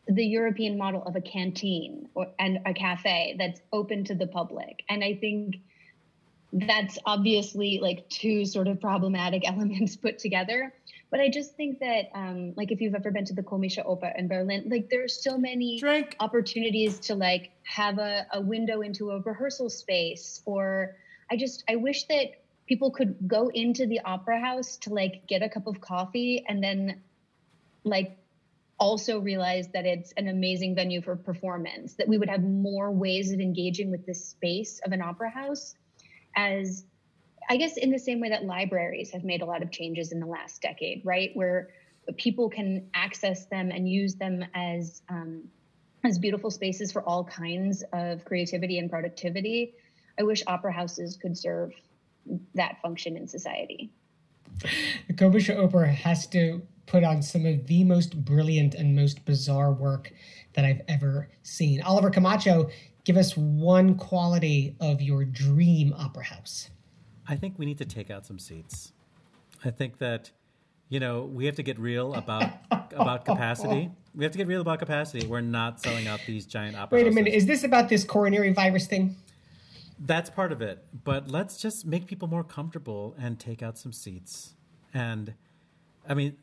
[0.07, 4.83] the European model of a canteen or, and a cafe that's open to the public.
[4.89, 5.57] And I think
[6.51, 10.73] that's obviously like two sort of problematic elements put together.
[11.11, 14.15] But I just think that, um, like, if you've ever been to the Komische Oper
[14.15, 16.15] in Berlin, like, there's so many Drink.
[16.19, 20.95] opportunities to like have a, a window into a rehearsal space or
[21.31, 25.41] I just I wish that people could go into the opera house to like get
[25.41, 27.01] a cup of coffee and then
[27.83, 28.17] like
[28.79, 33.31] also realize that it's an amazing venue for performance that we would have more ways
[33.31, 35.75] of engaging with this space of an opera house
[36.35, 36.85] as
[37.49, 40.19] i guess in the same way that libraries have made a lot of changes in
[40.19, 41.31] the last decade right?
[41.33, 41.69] Where
[42.17, 45.43] people can access them and use them as um,
[46.03, 49.73] as beautiful spaces for all kinds of creativity and productivity
[50.19, 51.71] I wish opera houses could serve
[52.53, 53.89] that function in society.
[55.08, 59.71] The Komische Opera has to put on some of the most brilliant and most bizarre
[59.71, 60.12] work
[60.53, 61.82] that I've ever seen.
[61.82, 62.69] Oliver Camacho,
[63.05, 66.69] give us one quality of your dream opera house.
[67.27, 68.91] I think we need to take out some seats.
[69.63, 70.32] I think that
[70.89, 72.51] you know, we have to get real about
[72.91, 73.91] about capacity.
[74.15, 75.27] We have to get real about capacity.
[75.27, 76.97] We're not selling out these giant opera.
[76.97, 77.15] Wait a houses.
[77.15, 77.34] minute.
[77.36, 79.15] Is this about this coronary virus thing?
[79.99, 80.83] That's part of it.
[81.03, 84.55] But let's just make people more comfortable and take out some seats.
[84.93, 85.33] And
[86.07, 86.38] I mean,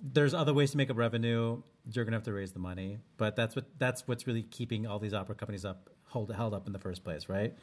[0.00, 1.62] there's other ways to make up revenue.
[1.92, 4.98] You're gonna have to raise the money, but that's what that's what's really keeping all
[4.98, 7.54] these opera companies up hold held up in the first place, right?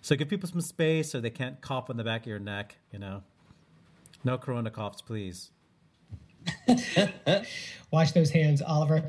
[0.00, 2.76] So give people some space so they can't cough on the back of your neck.
[2.92, 3.22] You know,
[4.24, 5.50] no corona coughs, please.
[7.92, 9.02] Wash those hands, Oliver.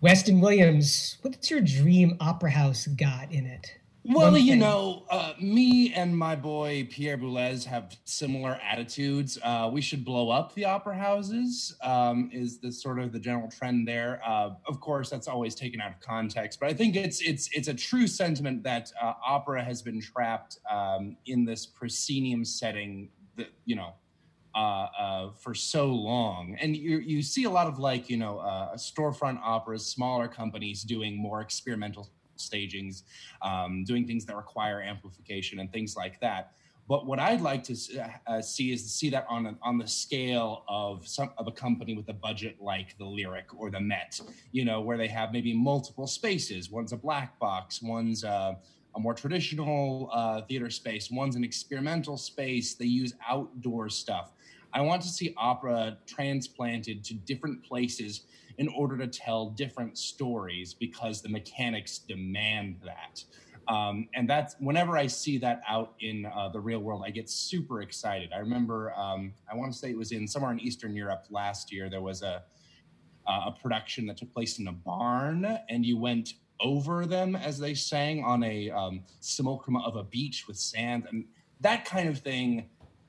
[0.00, 3.79] Weston Williams, what's your dream opera house got in it?
[4.04, 9.38] Well, you know, uh, me and my boy Pierre Boulez have similar attitudes.
[9.42, 11.76] Uh, we should blow up the opera houses.
[11.82, 14.20] Um, is the sort of the general trend there?
[14.26, 17.68] Uh, of course, that's always taken out of context, but I think it's it's it's
[17.68, 23.10] a true sentiment that uh, opera has been trapped um, in this proscenium setting.
[23.36, 23.94] That you know.
[24.52, 28.40] Uh, uh, for so long, and you you see a lot of like you know
[28.40, 32.10] uh, storefront operas, smaller companies doing more experimental
[32.40, 33.04] stagings,
[33.42, 36.52] um, doing things that require amplification and things like that.
[36.90, 37.76] But what I'd like to
[38.26, 41.94] uh, see is to see that on on the scale of some of a company
[41.94, 45.54] with a budget like the Lyric or the Met, you know, where they have maybe
[45.54, 46.68] multiple spaces.
[46.68, 48.58] One's a black box, one's a,
[48.96, 52.74] a more traditional uh, theater space, one's an experimental space.
[52.74, 54.32] They use outdoor stuff.
[54.72, 58.22] I want to see opera transplanted to different places
[58.60, 63.24] in order to tell different stories because the mechanics demand that.
[63.68, 67.30] Um, and that's whenever I see that out in uh, the real world, I get
[67.30, 68.32] super excited.
[68.34, 71.72] I remember, um, I want to say it was in somewhere in Eastern Europe last
[71.72, 71.88] year.
[71.88, 72.42] There was a
[73.26, 77.58] uh, a production that took place in a barn, and you went over them as
[77.58, 81.24] they sang on a um, simulacrum of a beach with sand, and
[81.60, 82.68] that kind of thing.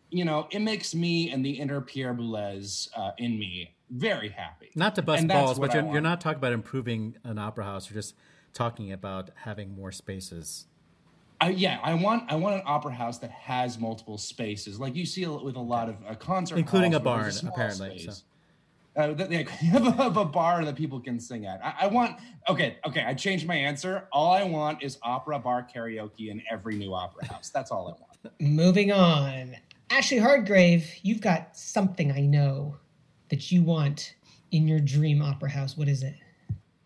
[0.10, 4.70] You know, it makes me and the inner Pierre Boulez uh, in me very happy.
[4.76, 7.90] Not to bust And balls, but you're, you're not talking about improving an opera house.
[7.90, 8.16] You're just
[8.54, 10.66] talking about having more spaces.
[11.42, 15.08] I, yeah, I want I want an opera house that has multiple spaces, like you
[15.08, 18.00] see with a lot of uh, concert, Including halls a where barn, there's small apparently,
[18.00, 18.18] space.
[18.18, 18.24] so.
[18.94, 21.60] Uh, that they have a, have a bar that people can sing at.
[21.66, 23.04] I, I want okay, okay.
[23.06, 24.08] I changed my answer.
[24.12, 27.50] All I want is opera bar karaoke in every new opera house.
[27.50, 28.40] That's all I want.
[28.40, 29.56] Moving on.
[29.90, 32.78] Ashley Hardgrave, you've got something I know
[33.32, 34.14] that you want
[34.52, 35.76] in your dream opera house.
[35.76, 36.14] What is it?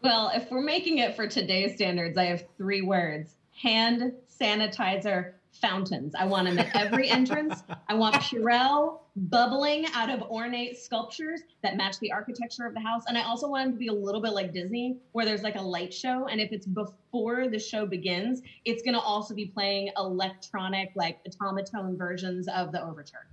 [0.02, 6.14] Well, if we're making it for today's standards, I have three words hand sanitizer fountains.
[6.14, 7.64] I want them at every entrance.
[7.88, 13.04] I want Purell bubbling out of ornate sculptures that match the architecture of the house.
[13.08, 15.56] And I also want them to be a little bit like Disney, where there's like
[15.56, 16.28] a light show.
[16.28, 21.20] And if it's before the show begins, it's going to also be playing electronic, like
[21.42, 23.26] automaton versions of the overture.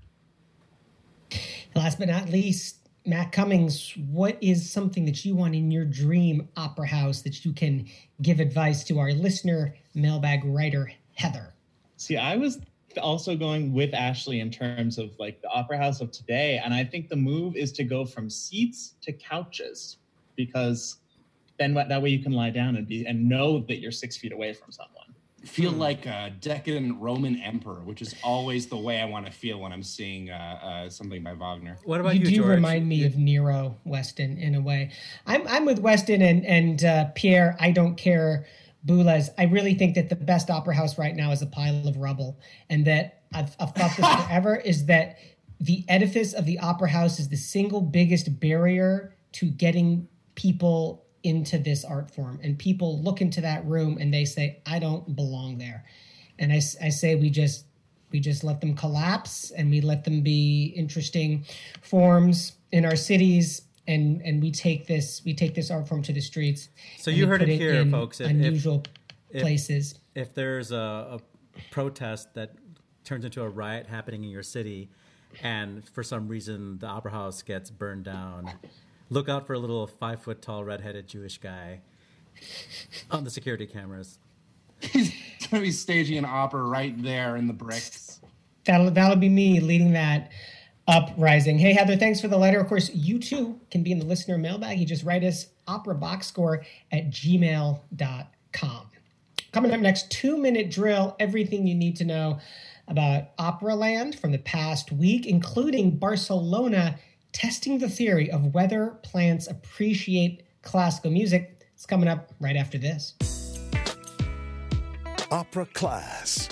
[1.74, 6.48] Last but not least, Matt Cummings, what is something that you want in your dream
[6.56, 7.86] opera house that you can
[8.20, 11.52] give advice to our listener, mailbag writer Heather?
[11.96, 12.60] See, I was
[13.00, 16.60] also going with Ashley in terms of like the opera house of today.
[16.62, 19.96] And I think the move is to go from seats to couches
[20.36, 20.98] because
[21.58, 24.32] then that way you can lie down and be and know that you're six feet
[24.32, 25.01] away from someone.
[25.44, 29.58] Feel like a decadent Roman emperor, which is always the way I want to feel
[29.58, 31.78] when I'm seeing uh, uh, something by Wagner.
[31.84, 32.48] What about you, you, do George?
[32.48, 34.92] remind me of Nero Weston in a way.
[35.26, 37.56] I'm I'm with Weston and and uh, Pierre.
[37.60, 38.46] I don't care.
[38.86, 39.28] Boulez.
[39.38, 42.38] I really think that the best opera house right now is a pile of rubble,
[42.68, 45.18] and that I've, I've thought this forever is that
[45.60, 51.58] the edifice of the opera house is the single biggest barrier to getting people into
[51.58, 55.58] this art form, and people look into that room and they say, "I don't belong
[55.58, 55.84] there,"
[56.38, 57.66] and I, I say we just
[58.10, 61.44] we just let them collapse and we let them be interesting
[61.80, 66.12] forms in our cities and and we take this we take this art form to
[66.12, 68.20] the streets So you heard put it here, folks.
[68.20, 68.84] If- if- unusual
[69.30, 69.94] if- places.
[70.14, 71.20] if there's a, a
[71.70, 72.52] protest that
[73.04, 74.90] turns into a riot happening in your city,
[75.42, 78.52] and for some reason the opera house gets burned down,
[79.12, 81.80] look out for a little five foot tall redheaded Jewish guy
[83.10, 84.18] on the security cameras.
[84.80, 85.10] He's
[85.50, 88.20] going to be staging an opera right there in the bricks.
[88.64, 90.30] that'll that'll be me leading that
[90.88, 94.04] uprising hey heather thanks for the letter of course you too can be in the
[94.04, 98.86] listener mailbag you just write us opera box score at gmail.com
[99.52, 102.38] coming up next two minute drill everything you need to know
[102.88, 106.98] about opera land from the past week including barcelona
[107.32, 113.14] testing the theory of whether plants appreciate classical music it's coming up right after this
[115.32, 116.50] Opera Class.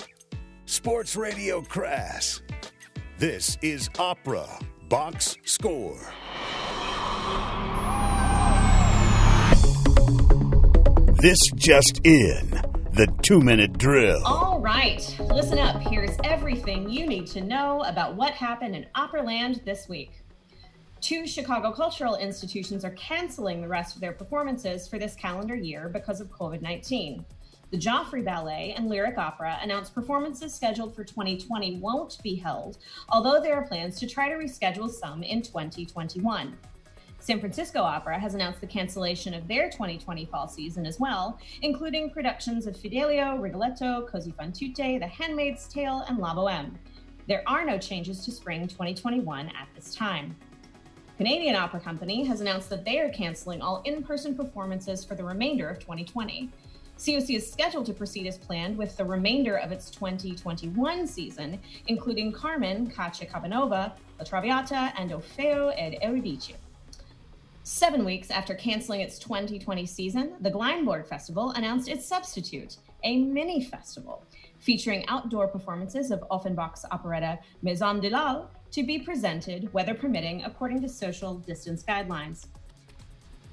[0.65, 2.41] Sports Radio Crass.
[3.19, 4.47] This is Opera
[4.89, 5.99] Box Score.
[11.21, 12.49] This just in
[12.93, 14.21] the two minute drill.
[14.25, 15.79] All right, listen up.
[15.83, 20.20] Here's everything you need to know about what happened in Operaland this week.
[21.01, 25.89] Two Chicago cultural institutions are canceling the rest of their performances for this calendar year
[25.89, 27.25] because of COVID 19.
[27.71, 32.77] The Joffrey Ballet and Lyric Opera announced performances scheduled for 2020 won't be held,
[33.09, 36.55] although there are plans to try to reschedule some in 2021.
[37.17, 42.11] San Francisco Opera has announced the cancellation of their 2020 fall season as well, including
[42.11, 46.77] productions of Fidelio, Rigoletto, Così fan tutte, The Handmaid's Tale, and La Boheme.
[47.27, 50.35] There are no changes to spring 2021 at this time.
[51.21, 55.23] Canadian Opera Company has announced that they are canceling all in person performances for the
[55.23, 56.49] remainder of 2020.
[56.97, 62.31] COC is scheduled to proceed as planned with the remainder of its 2021 season, including
[62.31, 66.53] Carmen, Cacciacabanova, La Traviata, and Orfeo ed Euridice.
[67.61, 73.63] Seven weeks after canceling its 2020 season, the Glyndebourne Festival announced its substitute, a mini
[73.63, 74.23] festival
[74.57, 80.43] featuring outdoor performances of Offenbach's operetta Mesdames de la Halle to be presented, weather permitting,
[80.43, 82.47] according to social distance guidelines.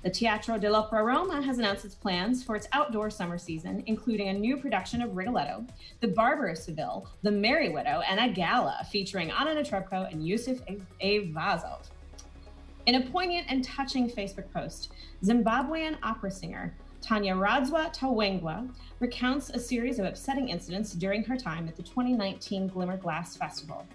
[0.05, 4.33] The Teatro dell'Opera Roma has announced its plans for its outdoor summer season, including a
[4.33, 5.67] new production of Rigoletto,
[6.01, 10.61] The Barber of Seville, The Merry Widow, and a gala featuring Anna Netrebko and Yusif
[11.03, 11.89] Eyvazov.
[12.87, 14.93] In a poignant and touching Facebook post,
[15.25, 21.77] Zimbabwean opera singer Tanyaradzwa Tawengwa recounts a series of upsetting incidents during her time at
[21.77, 23.87] the 2019 Glimmerglass Festival.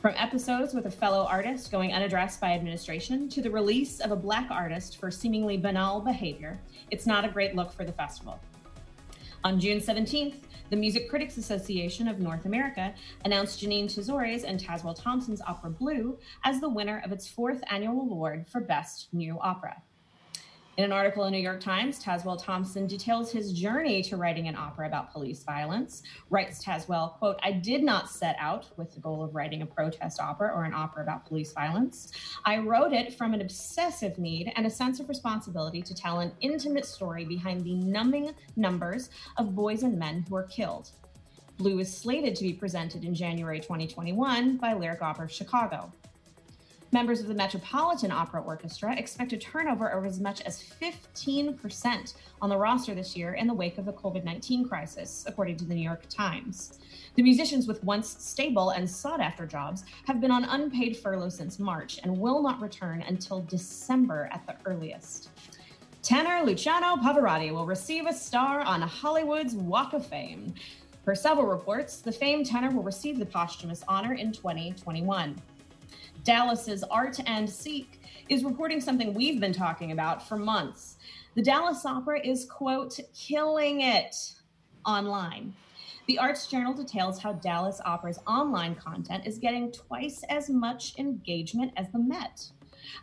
[0.00, 4.16] From episodes with a fellow artist going unaddressed by administration to the release of a
[4.16, 6.58] black artist for seemingly banal behavior,
[6.90, 8.40] it's not a great look for the festival.
[9.44, 10.36] On June 17th,
[10.70, 12.94] the Music Critics Association of North America
[13.26, 18.00] announced Jeanine Tesori's and Tazewell Thompson's opera Blue as the winner of its fourth annual
[18.00, 19.82] award for Best New Opera.
[20.76, 24.46] In an article in the New York Times, Tazewell Thompson details his journey to writing
[24.46, 26.02] an opera about police violence.
[26.30, 30.20] Writes Tazewell, quote, I did not set out with the goal of writing a protest
[30.20, 32.12] opera or an opera about police violence.
[32.44, 36.32] I wrote it from an obsessive need and a sense of responsibility to tell an
[36.40, 40.92] intimate story behind the numbing numbers of boys and men who are killed.
[41.58, 45.92] Blue is slated to be presented in January 2021 by Lyric Opera of Chicago.
[46.92, 52.50] Members of the Metropolitan Opera Orchestra expect a turnover of as much as 15% on
[52.50, 55.74] the roster this year in the wake of the COVID 19 crisis, according to the
[55.74, 56.80] New York Times.
[57.14, 61.60] The musicians with once stable and sought after jobs have been on unpaid furlough since
[61.60, 65.28] March and will not return until December at the earliest.
[66.02, 70.54] Tenor Luciano Pavarotti will receive a star on Hollywood's Walk of Fame.
[71.04, 75.40] Per several reports, the famed tenor will receive the posthumous honor in 2021.
[76.24, 80.96] Dallas's Art and Seek is reporting something we've been talking about for months.
[81.34, 84.14] The Dallas Opera is, quote, killing it
[84.84, 85.54] online.
[86.06, 91.72] The Arts Journal details how Dallas Opera's online content is getting twice as much engagement
[91.76, 92.50] as the Met.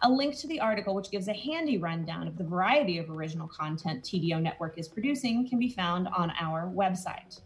[0.01, 3.47] A link to the article, which gives a handy rundown of the variety of original
[3.47, 7.41] content TDO Network is producing, can be found on our website.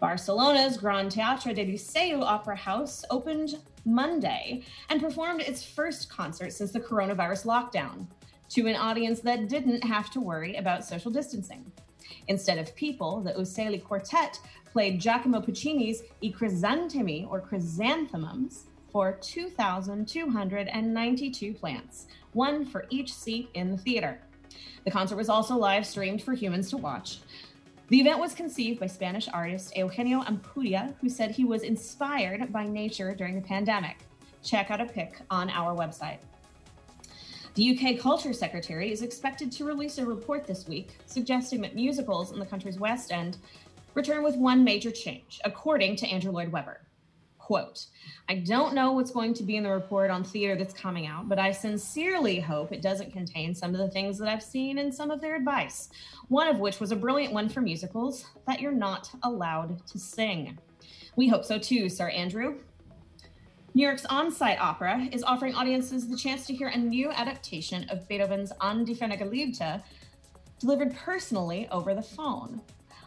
[0.00, 6.72] Barcelona's Gran Teatre del Liceu Opera House opened Monday and performed its first concert since
[6.72, 8.06] the coronavirus lockdown
[8.50, 11.72] to an audience that didn't have to worry about social distancing.
[12.28, 14.40] Instead of people, the UceLi Quartet
[14.72, 23.70] played Giacomo Puccini's I Crisantemi or Chrysanthemums for 2,292 plants, one for each seat in
[23.70, 24.20] the theater.
[24.84, 27.20] The concert was also live streamed for humans to watch.
[27.90, 32.64] The event was conceived by Spanish artist Eugenio Ampudia, who said he was inspired by
[32.64, 33.96] nature during the pandemic.
[34.44, 36.18] Check out a pic on our website.
[37.54, 42.30] The UK Culture Secretary is expected to release a report this week suggesting that musicals
[42.30, 43.38] in the country's West End
[43.94, 46.82] return with one major change, according to Andrew Lloyd Webber.
[47.50, 47.86] Quote,
[48.28, 51.28] I don't know what's going to be in the report on theater that's coming out,
[51.28, 54.92] but I sincerely hope it doesn't contain some of the things that I've seen in
[54.92, 55.88] some of their advice,
[56.28, 60.58] one of which was a brilliant one for musicals that you're not allowed to sing.
[61.16, 62.60] We hope so too, Sir Andrew.
[63.74, 68.06] New York's on-site opera is offering audiences the chance to hear a new adaptation of
[68.06, 69.82] Beethoven's An die Geliebte
[70.60, 72.62] delivered personally over the phone.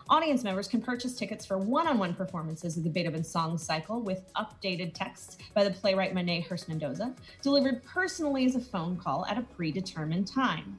[0.09, 4.01] Audience members can purchase tickets for one on one performances of the Beethoven song cycle
[4.01, 9.25] with updated texts by the playwright Monet Hurst Mendoza, delivered personally as a phone call
[9.27, 10.77] at a predetermined time.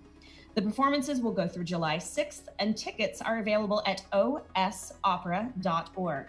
[0.55, 6.27] The performances will go through July 6th, and tickets are available at osopera.org.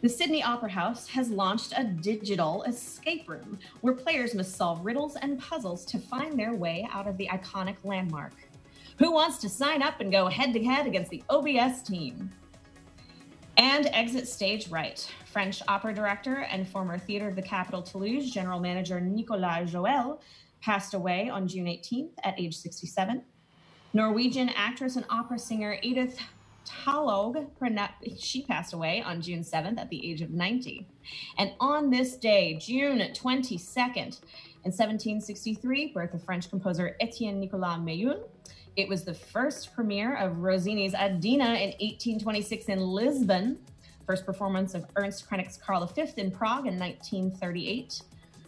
[0.00, 5.16] The Sydney Opera House has launched a digital escape room where players must solve riddles
[5.16, 8.32] and puzzles to find their way out of the iconic landmark.
[8.98, 12.30] Who wants to sign up and go head to head against the OBS team?
[13.56, 15.06] And exit stage right.
[15.32, 20.20] French opera director and former Theatre of the Capital Toulouse general manager Nicolas Joel
[20.60, 23.22] passed away on June 18th at age 67.
[23.92, 26.18] Norwegian actress and opera singer Edith
[26.66, 27.46] Thallaug,
[28.18, 30.86] she passed away on June 7th at the age of 90.
[31.38, 34.20] And on this day, June 22nd,
[34.64, 38.22] in 1763, birth of French composer Etienne Nicolas Méhul.
[38.76, 43.58] It was the first premiere of Rossini's Adina in 1826 in Lisbon,
[44.06, 48.00] first performance of Ernst Krenek's Karl V in Prague in 1938.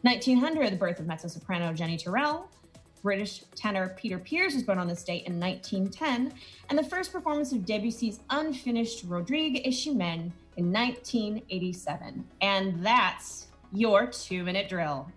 [0.02, 2.48] 1900, the birth of mezzo-soprano Jennie Tourel.
[3.02, 6.32] British tenor Peter Pears was born on this date in 1910,
[6.70, 12.26] and the first performance of Debussy's unfinished Rodrigue et Chimène in 1987.
[12.40, 15.08] And that's your two minute drill.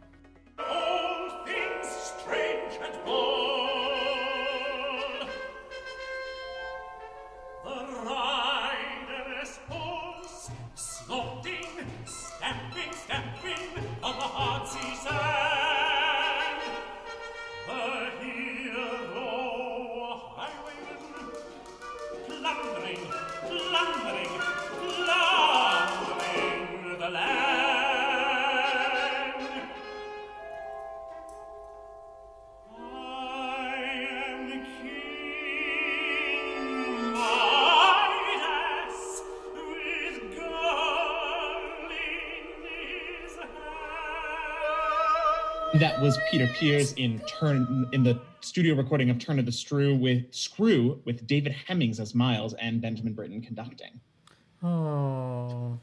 [46.29, 51.01] Peter Pears in turn in the studio recording of Turn of the Screw with Screw
[51.03, 53.99] with David Hemmings as Miles and Benjamin Britten conducting.
[54.61, 55.79] Oh.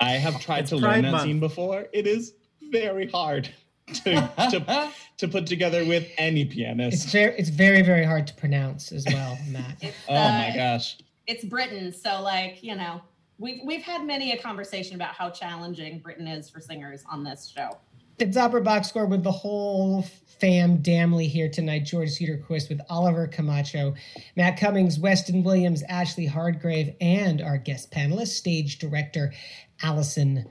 [0.00, 1.24] I have tried it's to learn that month.
[1.24, 1.88] scene before.
[1.92, 2.32] It is
[2.70, 3.50] very hard
[3.86, 7.04] to, to, to put together with any pianist.
[7.04, 9.76] It's very it's very very hard to pronounce as well, Matt.
[10.08, 10.96] oh uh, my gosh.
[11.26, 13.02] It's Britten, so like, you know,
[13.38, 17.52] we've we've had many a conversation about how challenging Britten is for singers on this
[17.54, 17.76] show.
[18.22, 20.02] It's Opera Box Score with the whole
[20.38, 21.80] fam Damley here tonight.
[21.80, 23.96] George Cederquist with Oliver Camacho,
[24.36, 29.32] Matt Cummings, Weston Williams, Ashley Hardgrave, and our guest panelist, stage director
[29.82, 30.46] Allison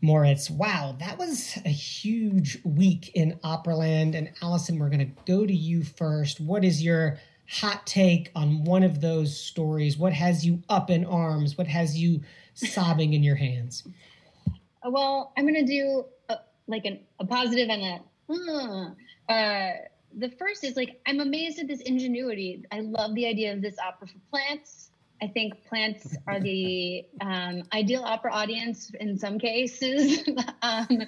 [0.00, 0.48] Moritz.
[0.48, 4.14] Wow, that was a huge week in Operaland.
[4.14, 6.38] And Allison, we're going to go to you first.
[6.38, 9.98] What is your hot take on one of those stories?
[9.98, 11.58] What has you up in arms?
[11.58, 12.20] What has you
[12.54, 13.82] sobbing in your hands?
[14.84, 16.04] Well, I'm going to do
[16.68, 18.00] like an, a positive and a
[18.30, 19.72] uh, uh,
[20.16, 22.64] the first is like i'm amazed at this ingenuity.
[22.70, 24.90] I love the idea of this opera for plants.
[25.20, 30.20] I think plants are the um, ideal opera audience in some cases.
[30.60, 31.02] Um,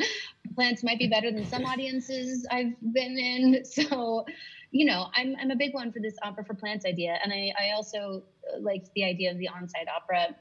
[0.54, 3.64] plants might be better than some audiences i've been in.
[3.64, 4.24] So
[4.70, 7.18] you know i'm, I'm a big one for this opera for plants idea.
[7.22, 8.22] And i, I also
[8.60, 10.34] like the idea of the on-site opera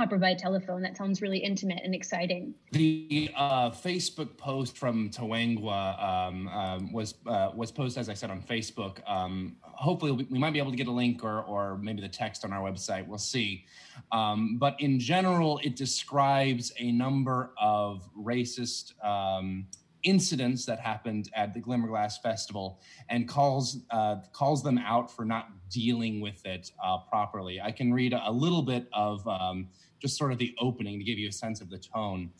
[0.00, 0.82] opera by telephone.
[0.82, 2.54] That sounds really intimate and exciting.
[2.72, 8.30] The uh, Facebook post from Tawengwa um, um, was uh, was posted, as I said,
[8.30, 8.98] on Facebook.
[9.08, 12.44] Um, hopefully, we might be able to get a link or or maybe the text
[12.44, 13.06] on our website.
[13.06, 13.64] We'll see.
[14.12, 19.66] Um, but in general, it describes a number of racist um,
[20.06, 22.80] incidents that happened at the Glimmerglass Festival
[23.10, 27.60] and calls uh, calls them out for not dealing with it uh, properly.
[27.60, 29.68] I can read a, little bit of um,
[30.06, 32.30] just sort of the opening to give you a sense of the tone.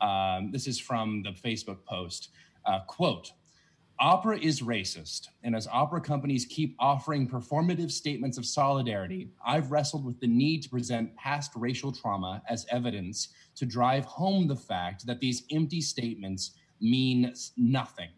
[0.00, 2.30] Um, this is from the Facebook post.
[2.66, 3.30] Uh, quote,
[4.00, 10.04] Opera is racist, and as opera companies keep offering performative statements of solidarity, I've wrestled
[10.04, 15.06] with the need to present past racial trauma as evidence to drive home the fact
[15.06, 18.08] that these empty statements mean nothing.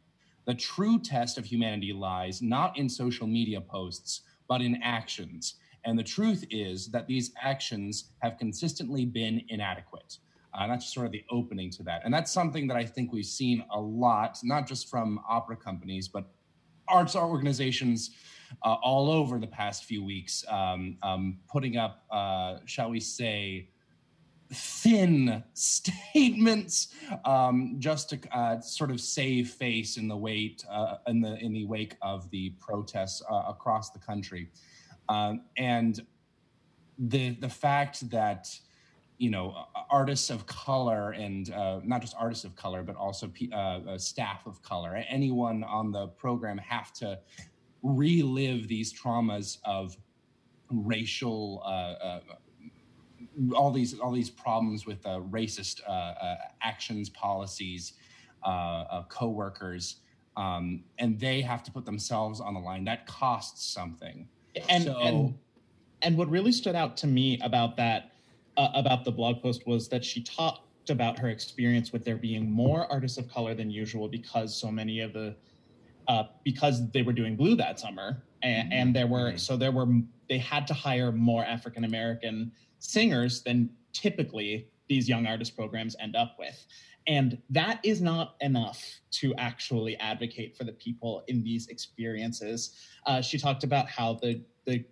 [0.46, 5.56] The true test of humanity lies not in social media posts, but in actions.
[5.84, 10.18] And the truth is that these actions have consistently been inadequate.
[10.52, 12.02] Uh, that's sort of the opening to that.
[12.04, 16.06] And that's something that I think we've seen a lot, not just from opera companies,
[16.06, 16.26] but
[16.86, 18.10] arts organizations
[18.62, 23.68] uh, all over the past few weeks, um, um, putting up, uh, shall we say,
[24.52, 30.16] thin statements um, just to uh, sort of save face in the
[30.70, 34.48] uh, in the in the wake of the protests uh, across the country.
[35.08, 36.00] Um, and
[36.98, 38.56] the the fact that
[39.18, 43.98] you know artists of color and uh, not just artists of color but also uh,
[43.98, 47.18] staff of color anyone on the program have to
[47.82, 49.96] relive these traumas of
[50.70, 52.20] racial uh, uh
[53.54, 57.94] all these all these problems with uh, racist uh, uh, actions, policies,
[58.44, 59.96] uh, uh, coworkers,
[60.36, 62.84] um, and they have to put themselves on the line.
[62.84, 64.28] That costs something.
[64.68, 65.34] And So- and
[66.02, 68.12] and what really stood out to me about that
[68.56, 72.50] uh, about the blog post was that she talked about her experience with there being
[72.50, 75.34] more artists of color than usual because so many of the
[76.08, 79.40] uh, because they were doing blue that summer and, and there were Mhm.
[79.40, 79.86] so there were
[80.28, 86.14] they had to hire more African American singers than typically these young artist programs end
[86.14, 86.66] up with.
[87.06, 88.82] And that is not enough
[89.12, 92.74] to actually advocate for the people in these experiences.
[93.06, 94.84] Uh, she talked about how the the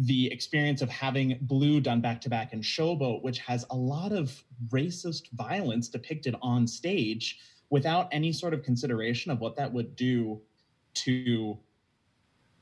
[0.00, 4.12] the experience of having Blue done back to back in Showboat, which has a lot
[4.12, 7.40] of racist violence depicted on stage,
[7.70, 10.40] without any sort of consideration of what that would do
[10.94, 11.58] to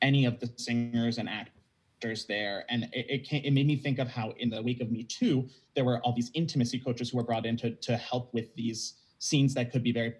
[0.01, 1.56] any of the singers and actors
[2.01, 2.65] there.
[2.69, 5.03] And it it, came, it made me think of how in the wake of Me
[5.03, 8.53] Too, there were all these intimacy coaches who were brought in to, to help with
[8.55, 10.13] these scenes that could be very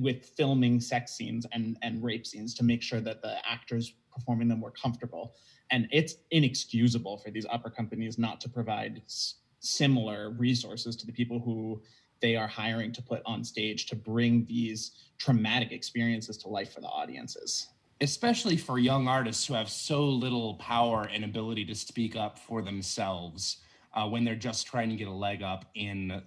[0.00, 4.46] with filming sex scenes and and rape scenes to make sure that the actors performing
[4.46, 5.34] them were comfortable
[5.70, 11.12] and it's inexcusable for these upper companies not to provide s- similar resources to the
[11.12, 11.82] people who
[12.20, 16.80] they are hiring to put on stage to bring these traumatic experiences to life for
[16.80, 17.66] the audiences
[18.00, 22.62] especially for young artists who have so little power and ability to speak up for
[22.62, 23.58] themselves
[23.94, 26.22] uh, when they're just trying to get a leg up in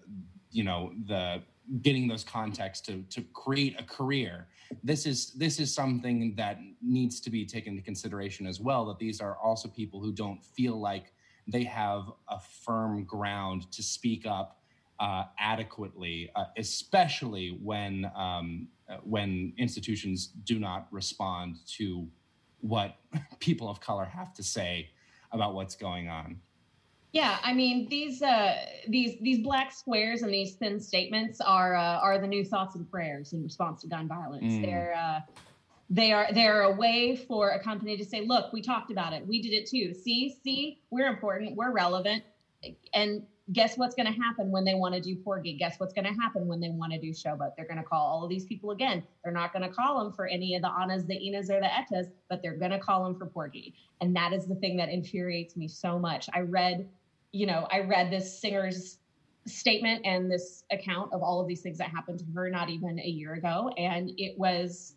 [0.51, 1.41] you know the
[1.81, 4.47] getting those contexts to to create a career.
[4.83, 8.99] This is this is something that needs to be taken into consideration as well that
[8.99, 11.11] these are also people who don't feel like
[11.47, 14.59] they have a firm ground to speak up
[14.99, 22.07] uh, adequately, uh, especially when um, uh, when institutions do not respond to
[22.61, 22.97] what
[23.39, 24.89] people of color have to say
[25.31, 26.39] about what's going on.
[27.13, 28.55] Yeah, I mean these uh,
[28.87, 32.89] these these black squares and these thin statements are uh, are the new thoughts and
[32.89, 34.53] prayers in response to gun violence.
[34.53, 34.61] Mm.
[34.61, 35.19] They're uh,
[35.89, 39.25] they are they're a way for a company to say, look, we talked about it,
[39.25, 39.93] we did it too.
[39.93, 42.23] See, see, we're important, we're relevant,
[42.93, 43.23] and
[43.53, 45.53] guess what's going to happen when they want to do Porgy?
[45.53, 47.55] Guess what's going to happen when they want to do Showboat?
[47.55, 49.03] They're going to call all of these people again.
[49.23, 51.67] They're not going to call them for any of the Annas, the Inas, or the
[51.67, 53.73] Etas, but they're going to call them for Porgy.
[54.01, 56.27] And that is the thing that infuriates me so much.
[56.33, 56.89] I read,
[57.31, 58.97] you know, I read this singer's
[59.45, 62.99] statement and this account of all of these things that happened to her not even
[62.99, 64.95] a year ago, and it was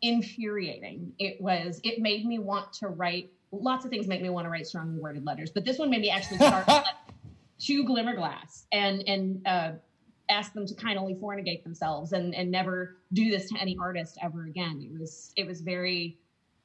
[0.00, 1.12] infuriating.
[1.18, 1.80] It was.
[1.84, 3.30] It made me want to write.
[3.52, 6.00] Lots of things make me want to write strongly worded letters, but this one made
[6.00, 6.66] me actually start
[7.60, 9.72] to Glimmerglass and and uh,
[10.28, 14.46] ask them to kindly fornicate themselves and and never do this to any artist ever
[14.46, 14.80] again.
[14.82, 16.18] It was it was very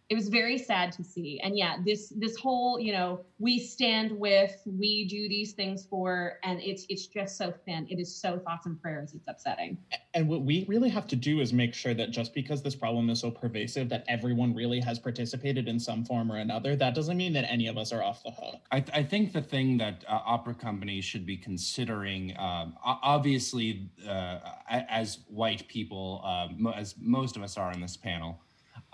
[0.10, 1.39] it was very sad to see.
[1.43, 6.39] And yeah, this this whole you know we stand with we do these things for
[6.43, 7.88] and it's it's just so thin.
[7.89, 9.14] It is so thoughts and prayers.
[9.14, 9.78] It's upsetting.
[10.14, 13.10] And what we really have to do is make sure that just because this problem
[13.10, 17.18] is so pervasive that everyone really has participated in some form or another, that doesn't
[17.18, 18.62] mean that any of us are off the hook.
[18.72, 24.39] I, I think the thing that uh, opera companies should be considering, um, obviously, uh,
[24.70, 28.39] as white people, uh, mo- as most of us are in this panel,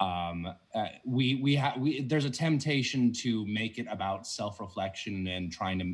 [0.02, 5.52] um, uh, we we have we there's a temptation to make it about self-reflection and
[5.52, 5.94] trying to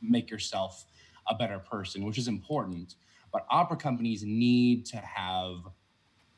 [0.00, 0.86] make yourself
[1.28, 2.94] a better person, which is important.
[3.32, 5.56] But opera companies need to have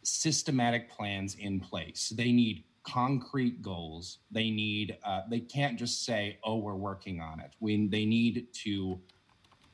[0.03, 2.13] systematic plans in place.
[2.17, 4.21] They need concrete goals.
[4.31, 4.97] They need.
[5.05, 8.99] Uh, they can't just say, "Oh, we're working on it." We they need to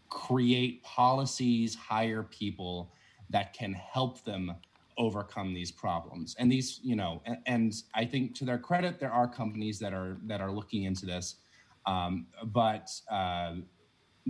[0.08, 2.92] create policies, hire people
[3.30, 4.52] that can help them
[4.98, 6.34] overcome these problems.
[6.38, 9.92] And these, you know, and, and I think to their credit, there are companies that
[9.92, 11.36] are that are looking into this.
[11.86, 13.56] Um, but uh,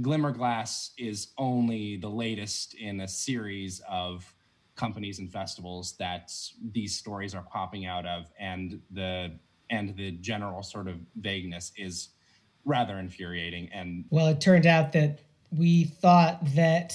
[0.01, 4.33] Glimmerglass is only the latest in a series of
[4.75, 6.31] companies and festivals that
[6.73, 9.39] these stories are popping out of, and the
[9.71, 12.11] and the general sort of vagueness is
[12.65, 13.71] rather infuriating.
[13.73, 16.93] And Well, it turned out that we thought that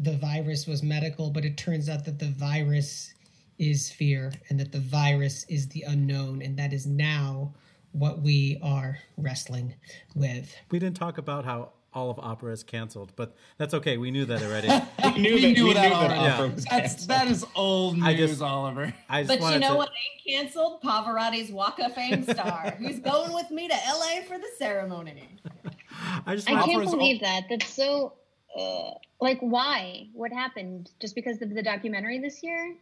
[0.00, 3.12] the virus was medical, but it turns out that the virus
[3.58, 6.40] is fear and that the virus is the unknown.
[6.42, 7.52] And that is now
[7.92, 9.74] what we are wrestling
[10.14, 10.54] with.
[10.70, 13.96] We didn't talk about how all of opera is canceled, but that's okay.
[13.98, 14.68] We knew that already.
[15.14, 16.14] We knew We that, knew we that knew that already.
[16.30, 16.70] opera was That's,
[17.04, 17.08] canceled.
[17.10, 18.94] that is old news, I just- Oliver.
[19.08, 20.80] I just But you know to, what ain't canceled?
[20.82, 25.28] Pavarotti's Walk of Fame star, who's going with me to LA for the ceremony.
[26.26, 27.42] I just I can't Opera's believe that.
[27.50, 28.14] That's so.
[28.56, 30.08] Uh, like, why?
[30.12, 30.90] What happened?
[31.00, 32.76] Just because of the documentary this year?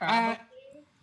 [0.00, 0.36] Uh,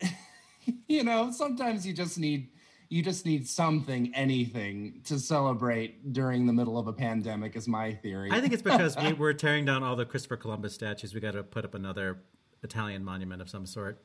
[0.88, 2.50] you know, sometimes you just need
[2.92, 7.94] you just need something, anything to celebrate during the middle of a pandemic, is my
[7.94, 8.32] theory.
[8.32, 11.14] I think it's because we, we're tearing down all the Christopher Columbus statues.
[11.14, 12.24] We got to put up another
[12.64, 14.02] Italian monument of some sort.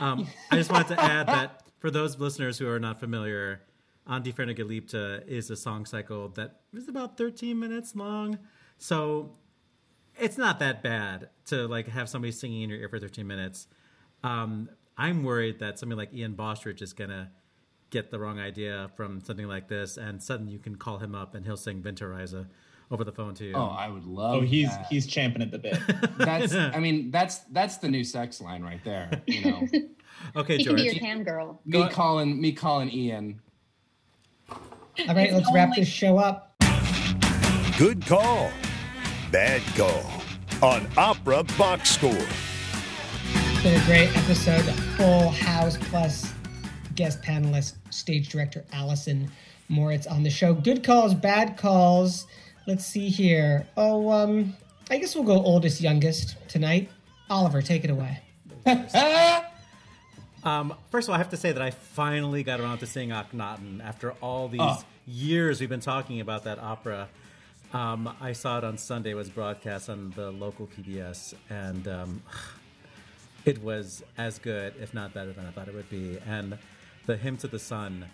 [0.00, 3.62] Um, I just wanted to add that for those listeners who are not familiar,
[4.06, 8.38] An die is a song cycle that is about 13 minutes long.
[8.78, 9.32] So
[10.18, 13.66] it's not that bad to like have somebody singing in your ear for 13 minutes.
[14.22, 17.30] Um, I'm worried that somebody like Ian Bostridge is gonna
[17.90, 21.34] get the wrong idea from something like this, and suddenly you can call him up
[21.34, 22.46] and he'll sing Winterreise
[22.90, 23.52] over the phone to you.
[23.54, 24.36] oh, I would love.
[24.36, 24.86] Oh, he's that.
[24.86, 25.78] he's champing at the bit.
[26.18, 26.54] that's.
[26.54, 29.22] I mean, that's that's the new sex line right there.
[29.26, 29.68] You know,
[30.36, 31.60] okay, He can be your cam girl.
[31.64, 33.40] me calling me calling Ian.
[34.50, 36.54] All right, let's wrap this show up.
[37.76, 38.50] Good call.
[39.30, 40.02] Bad call.
[40.62, 42.10] On Opera Box Score.
[42.14, 44.62] It's been a great episode.
[44.96, 46.32] Full house plus
[46.94, 49.30] guest panelist, stage director Allison
[49.68, 50.54] Moritz on the show.
[50.54, 52.26] Good calls, bad calls.
[52.66, 53.66] Let's see here.
[53.76, 54.56] Oh, um,
[54.90, 56.88] I guess we'll go oldest, youngest tonight.
[57.28, 58.20] Oliver, take it away.
[60.44, 63.08] Um, first of all, I have to say that I finally got around to seeing
[63.08, 64.84] Akhenaten after all these Oh.
[65.04, 67.08] years we've been talking about that opera.
[67.76, 69.10] Um, I saw it on Sunday.
[69.10, 72.22] It was broadcast on the local PBS, and um,
[73.44, 76.16] it was as good, if not better, than I thought it would be.
[76.26, 76.56] And
[77.04, 78.06] the hymn to the sun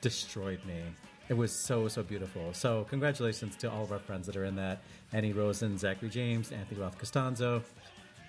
[0.00, 0.80] destroyed me.
[1.28, 2.52] It was so so beautiful.
[2.52, 4.80] So congratulations to all of our friends that are in that:
[5.12, 7.64] Annie Rosen, Zachary James, Anthony Roth Costanzo,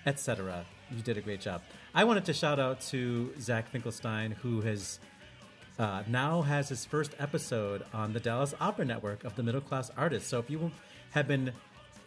[0.04, 0.64] etc.
[0.90, 1.62] You did a great job.
[1.94, 4.98] I wanted to shout out to Zach Finkelstein, who has
[5.78, 9.90] uh, now has his first episode on the Dallas Opera Network of the Middle Class
[9.96, 10.28] Artist.
[10.28, 10.70] So if you
[11.10, 11.52] have been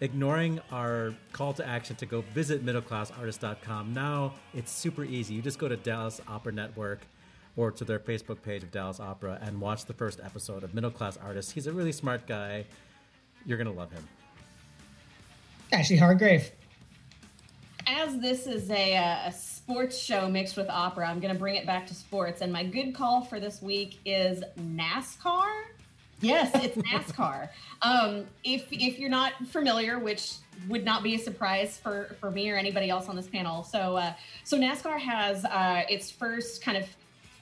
[0.02, 5.34] ignoring our call to action to go visit middleclassartist.com, now it's super easy.
[5.34, 7.02] You just go to Dallas Opera Network
[7.56, 10.92] or to their Facebook page of Dallas Opera and watch the first episode of Middle
[10.92, 11.52] Class Artist.
[11.54, 12.66] He's a really smart guy.
[13.46, 14.08] You're going to love him.
[15.72, 16.52] Ashley Hardgrave.
[17.88, 21.56] As this is a, uh, a sports show mixed with opera, I'm going to bring
[21.56, 22.42] it back to sports.
[22.42, 25.52] And my good call for this week is NASCAR.
[26.22, 27.50] Yes, it's NASCAR.
[27.82, 30.36] um, if if you're not familiar, which
[30.70, 33.98] would not be a surprise for for me or anybody else on this panel, so
[33.98, 34.14] uh,
[34.44, 36.88] so NASCAR has uh, its first kind of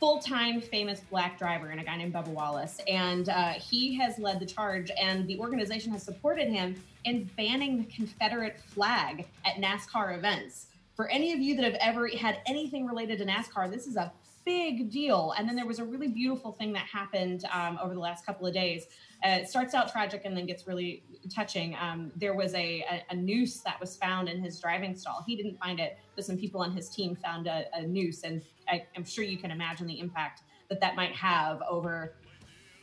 [0.04, 4.38] full-time famous black driver and a guy named Bubba Wallace, and uh, he has led
[4.38, 6.76] the charge, and the organization has supported him
[7.06, 10.66] in banning the Confederate flag at NASCAR events.
[10.98, 14.12] For any of you that have ever had anything related to NASCAR, this is a
[14.44, 15.34] big deal.
[15.38, 18.46] And then there was a really beautiful thing that happened um, over the last couple
[18.46, 18.88] of days.
[19.26, 21.02] Uh, it starts out tragic and then gets really
[21.34, 21.78] touching.
[21.80, 25.24] Um, there was a, a, a noose that was found in his driving stall.
[25.26, 28.42] He didn't find it, but some people on his team found a, a noose, and
[28.68, 32.14] I, I'm sure you can imagine the impact that that might have over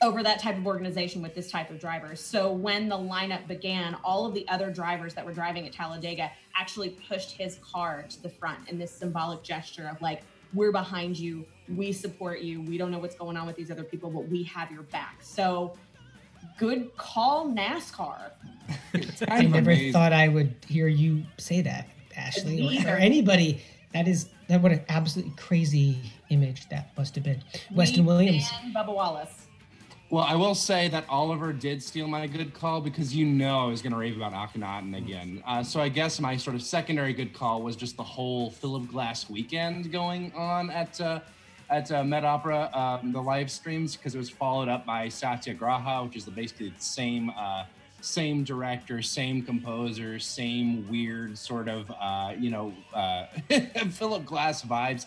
[0.03, 2.17] over that type of organization with this type of driver.
[2.17, 6.31] So when the lineup began, all of the other drivers that were driving at Talladega
[6.57, 10.23] actually pushed his car to the front in this symbolic gesture of like,
[10.55, 11.45] we're behind you,
[11.77, 14.43] we support you, we don't know what's going on with these other people, but we
[14.45, 15.19] have your back.
[15.21, 15.77] So
[16.59, 18.31] good call, NASCAR.
[19.29, 19.93] I never amazing.
[19.93, 23.63] thought I would hear you say that, Ashley, or, or anybody.
[23.93, 25.99] That is that what an absolutely crazy
[26.31, 27.43] image that must have been.
[27.75, 28.49] Weston Williams.
[28.63, 29.47] ban Bubba Wallace.
[30.11, 33.67] Well, I will say that Oliver did steal my good call because you know I
[33.67, 35.41] was going to rave about Akhenaten again.
[35.47, 38.89] Uh, so I guess my sort of secondary good call was just the whole Philip
[38.89, 41.21] Glass weekend going on at uh,
[41.71, 46.05] at uh, Met Opera, um, the live streams, because it was followed up by Satyagraha,
[46.05, 47.65] which is the, basically the same uh,
[48.01, 53.27] same director, same composer, same weird sort of uh, you know uh,
[53.91, 55.07] Philip Glass vibes.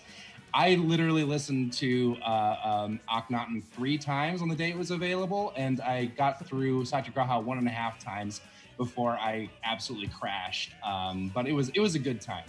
[0.56, 5.52] I literally listened to uh, um, Akhenaten three times on the day it was available,
[5.56, 8.42] and I got through Satyagraha one and a half times
[8.78, 10.74] before I absolutely crashed.
[10.84, 12.46] Um, but it was it was a good time.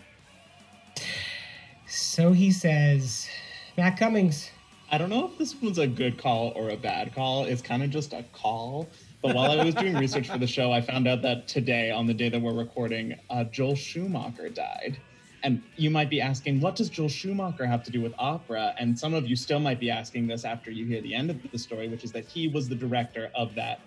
[1.86, 3.28] So he says,
[3.76, 4.50] Matt Cummings.
[4.90, 7.44] I don't know if this one's a good call or a bad call.
[7.44, 8.88] It's kind of just a call.
[9.24, 12.06] But while I was doing research for the show, I found out that today, on
[12.06, 14.98] the day that we're recording, uh, Joel Schumacher died.
[15.42, 18.74] And you might be asking, what does Joel Schumacher have to do with opera?
[18.78, 21.38] And some of you still might be asking this after you hear the end of
[21.50, 23.80] the story, which is that he was the director of that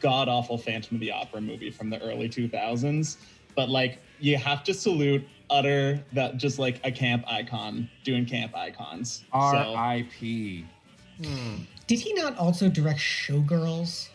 [0.00, 3.18] god awful Phantom of the Opera movie from the early 2000s.
[3.54, 8.56] But like, you have to salute utter that just like a camp icon doing camp
[8.56, 9.22] icons.
[9.32, 10.66] So- R.I.P.
[11.86, 14.08] Did he not also direct Showgirls?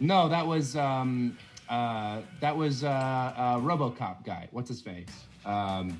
[0.00, 1.36] No, that was um,
[1.68, 4.48] uh, that was uh, uh, RoboCop guy.
[4.52, 5.08] What's his face?
[5.44, 5.98] Um,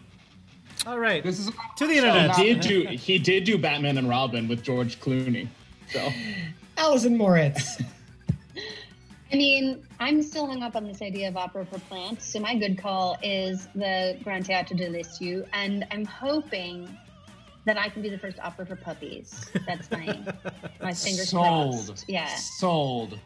[0.86, 1.22] All right.
[1.22, 2.36] This is to the He internet.
[2.36, 5.48] did do he did do Batman and Robin with George Clooney.
[5.90, 6.08] So
[6.76, 7.80] Allison Moritz.
[9.32, 12.30] I mean, I'm still hung up on this idea of opera for plants.
[12.32, 16.96] So my good call is the Grand Théâtre de Liceu, and I'm hoping
[17.64, 19.44] that I can be the first opera for puppies.
[19.66, 20.06] That's my
[20.80, 21.86] my fingers sold.
[21.86, 22.04] crossed.
[22.08, 22.26] Yeah.
[22.36, 23.18] Sold.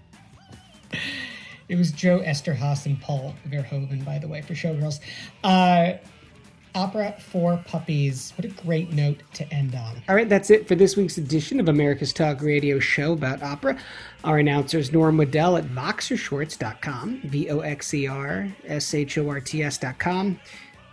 [1.68, 4.99] It was Joe Eszterhas and Paul Verhoeven, by the way, for Showgirls.
[5.45, 5.99] Uh,
[6.74, 8.32] opera for puppies.
[8.36, 10.03] What a great note to end on.
[10.09, 13.78] All right, that's it for this week's edition of America's Talk Radio show about opera.
[14.24, 19.41] Our announcers, Norm Waddell at voxershorts.com, V O X E R S H O R
[19.41, 20.41] T S.com.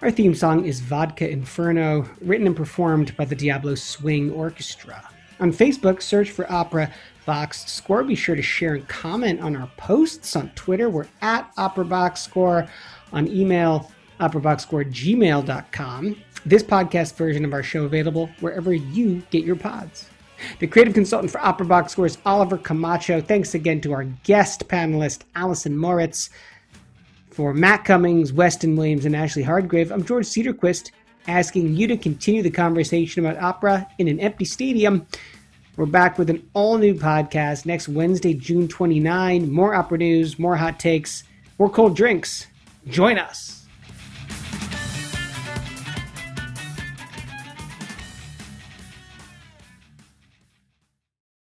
[0.02, 5.10] Our theme song is Vodka Inferno, written and performed by the Diablo Swing Orchestra.
[5.40, 6.92] On Facebook, search for Opera
[7.28, 8.04] Box Score.
[8.04, 10.90] Be sure to share and comment on our posts on Twitter.
[10.90, 12.68] We're at Opera Box Score.
[13.14, 16.16] On email, operaboxscore@gmail.com.
[16.46, 20.10] This podcast version of our show available wherever you get your pods.
[20.60, 23.22] The creative consultant for Opera Box Score is Oliver Camacho.
[23.22, 26.30] Thanks again to our guest panelist, Allison Moritz.
[27.30, 30.92] For Matt Cummings, Weston Williams, and Ashley Hardgrave, I'm George Cederquist,
[31.28, 35.06] asking you to continue the conversation about opera in an empty stadium.
[35.78, 39.52] We're back with an all new podcast next Wednesday, June 29.
[39.52, 41.24] More opera news, more hot takes,
[41.60, 42.48] more cold drinks.
[42.88, 43.57] Join us.